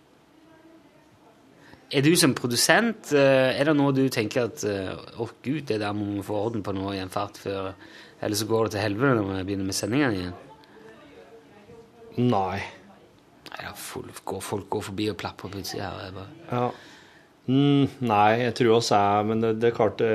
Er 1.87 2.03
du 2.03 2.11
som 2.19 2.33
produsent, 2.35 3.13
eh, 3.15 3.55
er 3.55 3.69
det 3.69 3.75
noe 3.79 3.93
du 3.95 4.03
tenker 4.11 4.49
at 4.49 4.63
eh, 4.67 4.91
oh, 5.23 5.31
gud, 5.39 5.63
det 5.69 5.79
der 5.79 5.95
må 5.95 6.09
vi 6.17 6.25
få 6.27 6.35
orden 6.49 6.65
på 6.65 6.73
nå 6.75 6.91
i 6.91 6.99
en 6.99 7.13
fart 7.13 7.39
før 7.39 7.71
Eller 8.19 8.35
så 8.35 8.47
går 8.49 8.65
det 8.65 8.73
til 8.73 8.83
helvete 8.83 9.21
når 9.21 9.29
vi 9.29 9.45
begynner 9.47 9.69
med 9.69 9.77
sendingene 9.77 10.17
igjen? 10.17 10.35
Nei. 12.17 12.59
Nei, 13.47 13.71
folk 13.79 14.19
går, 14.27 14.43
folk 14.43 14.67
går 14.73 14.83
forbi 14.89 15.07
og 15.13 15.19
plapper 15.21 15.53
på 15.53 15.61
utsida 15.61 15.93
her. 15.93 16.19
Ja. 16.51 16.65
Mm, 17.47 17.87
nei, 18.03 18.31
jeg 18.41 18.57
tror 18.59 18.73
også 18.81 18.97
er 18.97 19.27
Men 19.29 19.45
det, 19.45 19.53
det 19.61 19.69
er 19.69 19.77
klart 19.77 20.01
det, 20.01 20.11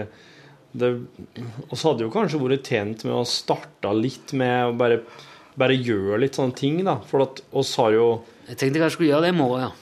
det 0.75 0.89
oss 1.71 1.83
hadde 1.85 2.07
jo 2.07 2.11
kanskje 2.15 2.41
vært 2.41 2.65
tjent 2.71 3.05
med 3.05 3.13
å 3.15 3.25
starte 3.29 3.93
litt 3.97 4.33
med 4.39 4.71
å 4.71 4.77
bare, 4.79 5.01
bare 5.61 5.77
gjøre 5.77 6.21
litt 6.23 6.39
sånne 6.39 6.57
ting, 6.57 6.79
da. 6.87 6.97
For 7.09 7.23
at 7.27 7.43
oss 7.53 7.75
har 7.77 7.93
jo 7.93 8.07
Jeg 8.49 8.57
tenkte 8.59 8.81
kanskje 8.81 8.89
jeg 8.89 8.97
skulle 8.97 9.11
gjøre 9.13 9.27
det 9.27 9.33
i 9.35 9.39
morgen, 9.39 9.61
ja. 9.69 9.73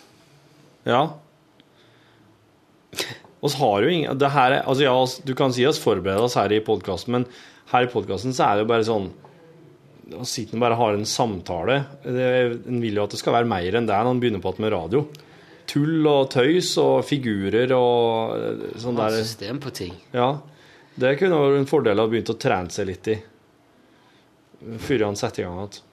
Ja. 0.90 1.03
Oss 3.40 3.55
har 3.57 3.83
jo 3.85 3.88
ingen 3.92 4.18
det 4.20 4.29
her 4.35 4.53
er, 4.59 4.64
altså 4.68 4.85
ja, 4.85 4.94
Du 5.24 5.33
kan 5.38 5.53
si 5.57 5.64
oss 5.68 5.79
forbereder 5.81 6.26
oss 6.26 6.35
her 6.37 6.53
i 6.53 6.61
podkasten, 6.64 7.14
men 7.16 7.26
her 7.72 7.87
i 7.87 7.90
podkasten 7.92 8.35
så 8.37 8.48
er 8.50 8.59
det 8.59 8.66
jo 8.66 8.70
bare 8.74 8.88
sånn 8.88 9.11
å 10.18 10.24
sitte 10.26 10.57
og 10.59 10.62
bare 10.64 10.74
har 10.74 10.96
en 10.96 11.07
samtale. 11.07 11.85
Det- 12.03 12.66
En 12.66 12.81
vil 12.83 12.96
jo 12.98 13.05
at 13.05 13.11
det 13.14 13.18
skal 13.20 13.33
være 13.33 13.46
mer 13.46 13.76
enn 13.79 13.87
det 13.87 13.94
når 13.94 14.11
en 14.11 14.20
begynner 14.20 14.42
på 14.42 14.59
med 14.59 14.72
radio. 14.72 15.05
Tull 15.70 16.05
og 16.11 16.31
tøys 16.31 16.76
og 16.83 17.05
figurer 17.07 17.70
og 17.76 18.35
eh, 18.35 18.79
sånn 18.83 18.96
der. 18.98 19.11
system 19.22 19.61
på 19.61 19.70
ting. 19.72 19.94
Ja. 20.12 20.40
Det 20.94 21.14
kunne 21.20 21.38
vært 21.38 21.61
en 21.61 21.70
fordel 21.70 22.03
å 22.03 22.09
begynne 22.11 22.35
å 22.35 22.40
trene 22.40 22.74
seg 22.74 22.88
litt 22.90 23.11
i. 23.12 23.16
Før 24.83 25.07
han 25.07 25.18
setter 25.18 25.44
i 25.44 25.46
gang 25.46 25.61
igjen. 25.62 25.85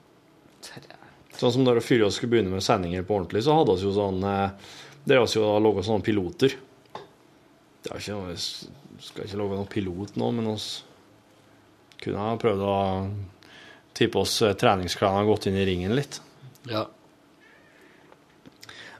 Sånn 1.38 1.54
som 1.54 1.62
når 1.62 1.78
vi 1.78 2.00
skulle 2.10 2.32
begynne 2.32 2.50
med 2.50 2.64
sendinger 2.66 3.06
på 3.06 3.14
ordentlig, 3.14 3.44
så 3.46 3.54
hadde 3.54 3.76
vi 3.78 3.86
jo 3.86 3.94
sånn 3.94 4.18
eh, 4.26 4.74
Dere 5.08 5.22
har 5.22 5.30
jo 5.32 5.52
laga 5.62 5.84
sånne 5.86 6.04
piloter. 6.04 6.56
Det 7.80 7.92
er 7.94 8.02
ikke 8.02 8.16
noe, 8.16 8.34
jeg 8.34 9.06
skal 9.06 9.24
ikke 9.24 9.38
lage 9.40 9.56
noen 9.56 9.70
pilot 9.70 10.18
nå, 10.20 10.30
men 10.36 10.50
oss 10.50 10.66
kunne 12.02 12.26
ha 12.26 12.34
prøvd 12.40 12.64
å 12.66 12.76
tippe 13.96 14.20
oss 14.20 14.34
eh, 14.42 14.56
treningsklærne 14.58 15.22
og 15.24 15.36
gått 15.36 15.48
inn 15.48 15.56
i 15.58 15.66
ringen 15.68 15.94
litt. 15.96 16.20
Ja. 16.68 16.84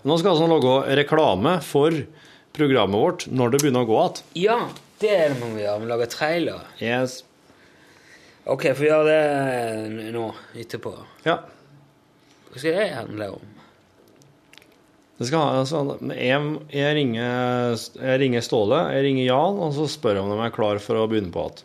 Nå 0.06 0.16
skal 0.16 0.30
vi 0.30 0.34
altså 0.36 0.48
lage 0.48 0.96
reklame 1.02 1.58
for 1.66 1.94
programmet 2.54 3.02
vårt 3.02 3.26
når 3.28 3.52
det 3.52 3.62
begynner 3.64 3.84
å 3.84 3.90
gå 3.90 3.98
igjen. 4.06 4.22
ja, 4.46 4.60
det 5.02 5.10
er 5.14 5.28
det 5.32 5.38
må 5.40 5.52
vi 5.54 5.62
gjøre. 5.62 5.82
Vi 5.82 5.90
lager 5.90 6.10
trailer. 6.12 6.64
Yes. 6.82 7.20
Ok, 8.48 8.70
får 8.72 8.80
vi 8.80 8.88
gjøre 8.88 9.12
det 9.12 10.10
nå, 10.14 10.24
etterpå. 10.56 10.94
Ja. 11.26 11.38
Hva 12.48 12.60
skal 12.62 12.76
det 12.78 12.88
handle 12.96 13.30
om? 13.36 13.54
Det 15.18 15.26
skal 15.26 15.42
ha, 15.42 15.62
altså, 15.64 15.80
jeg, 16.14 16.50
jeg, 16.70 16.90
ringer, 16.94 17.74
jeg 17.98 18.20
ringer 18.22 18.44
Ståle, 18.46 18.78
jeg 18.94 19.02
ringer 19.08 19.26
Jan, 19.26 19.58
og 19.66 19.72
så 19.74 19.88
spør 19.90 20.20
jeg 20.20 20.22
om 20.22 20.30
de 20.30 20.44
er 20.46 20.54
klar 20.54 20.78
for 20.82 21.00
å 21.00 21.08
begynne 21.10 21.34
på 21.34 21.42
igjen. 21.42 21.64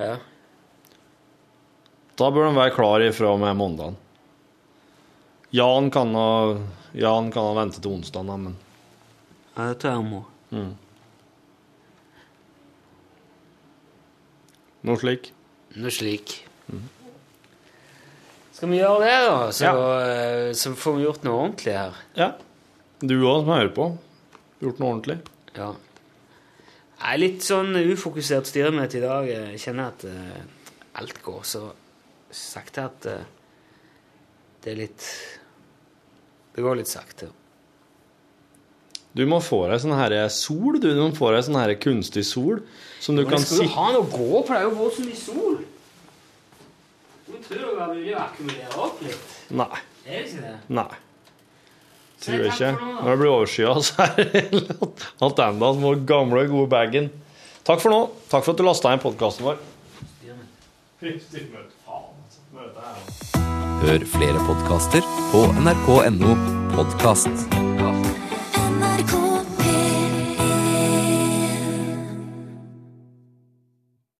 Ja. 0.00 0.14
Da 2.18 2.30
bør 2.32 2.48
de 2.48 2.56
være 2.56 2.74
klar 2.74 3.04
ifra 3.04 3.34
og 3.34 3.42
med 3.42 3.54
mandagen. 3.58 4.00
Jan 5.54 5.92
kan 5.94 6.16
ha, 6.18 6.30
Jan 6.98 7.30
kan 7.34 7.50
ha 7.50 7.54
vente 7.60 7.82
til 7.84 7.94
onsdagen, 7.94 8.48
men 8.48 8.56
tror 9.80 9.90
jeg 9.90 10.04
noe 14.84 15.00
slik. 15.00 15.30
Noe 15.80 15.92
slik. 15.94 16.34
Skal 18.54 18.70
vi 18.70 18.80
gjøre 18.82 19.00
det, 19.00 19.14
da? 19.24 19.38
Så, 19.56 19.64
ja. 19.64 20.50
så 20.58 20.74
får 20.78 20.98
vi 20.98 21.06
gjort 21.06 21.24
noe 21.24 21.38
ordentlig 21.46 21.72
her. 21.74 21.96
Ja. 22.18 22.28
Du 23.00 23.14
òg, 23.16 23.44
som 23.44 23.52
hører 23.54 23.72
på. 23.76 23.86
Gjort 24.60 24.82
noe 24.82 24.90
ordentlig. 24.92 25.16
Ja. 25.56 25.70
Jeg 26.94 27.08
er 27.10 27.20
litt 27.20 27.46
sånn 27.46 27.74
ufokusert 27.80 28.48
styremøte 28.48 29.00
i 29.00 29.02
dag. 29.02 29.30
Jeg 29.30 29.62
kjenner 29.64 29.90
at 29.90 30.04
uh, 30.08 30.36
alt 31.00 31.18
går 31.24 31.40
så 31.48 31.64
sakte 32.34 32.84
at 32.84 33.08
uh, 33.10 33.24
det 34.64 34.72
er 34.72 34.78
litt 34.78 35.08
Det 36.54 36.62
går 36.62 36.78
litt 36.78 36.88
sakte. 36.92 37.28
Du 39.14 39.22
må 39.30 39.38
få 39.42 39.60
deg 39.70 39.78
sånn 39.82 39.94
her 39.94 40.16
sol, 40.34 40.80
du. 40.82 40.88
Du 40.90 41.00
må 41.00 41.12
få 41.14 41.30
deg 41.34 41.44
sånn 41.46 41.58
her 41.60 41.74
kunstig 41.78 42.24
sol 42.26 42.60
som 43.04 43.14
du 43.14 43.22
Men 43.22 43.34
kan 43.34 43.44
skal 43.44 43.62
du 43.62 43.72
ha 43.76 43.86
noe 43.94 44.02
å 44.02 44.10
gå 44.10 44.42
på? 44.42 44.50
Det 44.50 44.58
er 44.58 44.64
jo 44.66 44.74
vært 44.78 44.96
så 44.96 45.06
mye 45.06 45.20
sol. 45.20 45.56
Du 47.28 47.34
tror 47.46 47.60
det 47.62 47.74
var 47.78 47.92
mulig 47.92 48.14
å 48.14 48.22
akkumulere 48.24 48.78
opp 48.86 49.02
litt. 49.04 49.34
Nei. 49.54 49.82
Er 50.04 50.16
det 50.16 50.22
ikke 50.24 50.42
det? 50.44 50.54
Nei. 50.80 50.88
Tror 52.24 52.40
jeg 52.40 52.52
ikke. 52.54 52.70
for. 52.78 52.96
Når 52.96 53.10
det 53.10 53.18
blir 53.20 53.32
overskya, 53.34 53.74
så 53.86 54.06
er 54.06 54.14
det 54.18 54.42
alt 55.28 55.44
enda 55.46 55.70
som 55.76 55.84
vår 55.84 56.02
gamle, 56.08 56.46
gode 56.50 56.70
bagen. 56.72 57.10
Takk 57.64 57.84
for 57.84 57.94
nå. 57.94 58.00
Takk 58.32 58.44
for 58.44 58.54
at 58.54 58.60
du 58.60 58.66
lasta 58.66 58.92
inn 58.96 59.04
podkasten 59.04 59.46
vår. 59.46 59.62
Hør 63.84 64.08
flere 64.08 64.46
podkaster 64.48 65.04
på 65.30 65.44
nrk.no 65.60 66.34
podkast. 66.74 68.13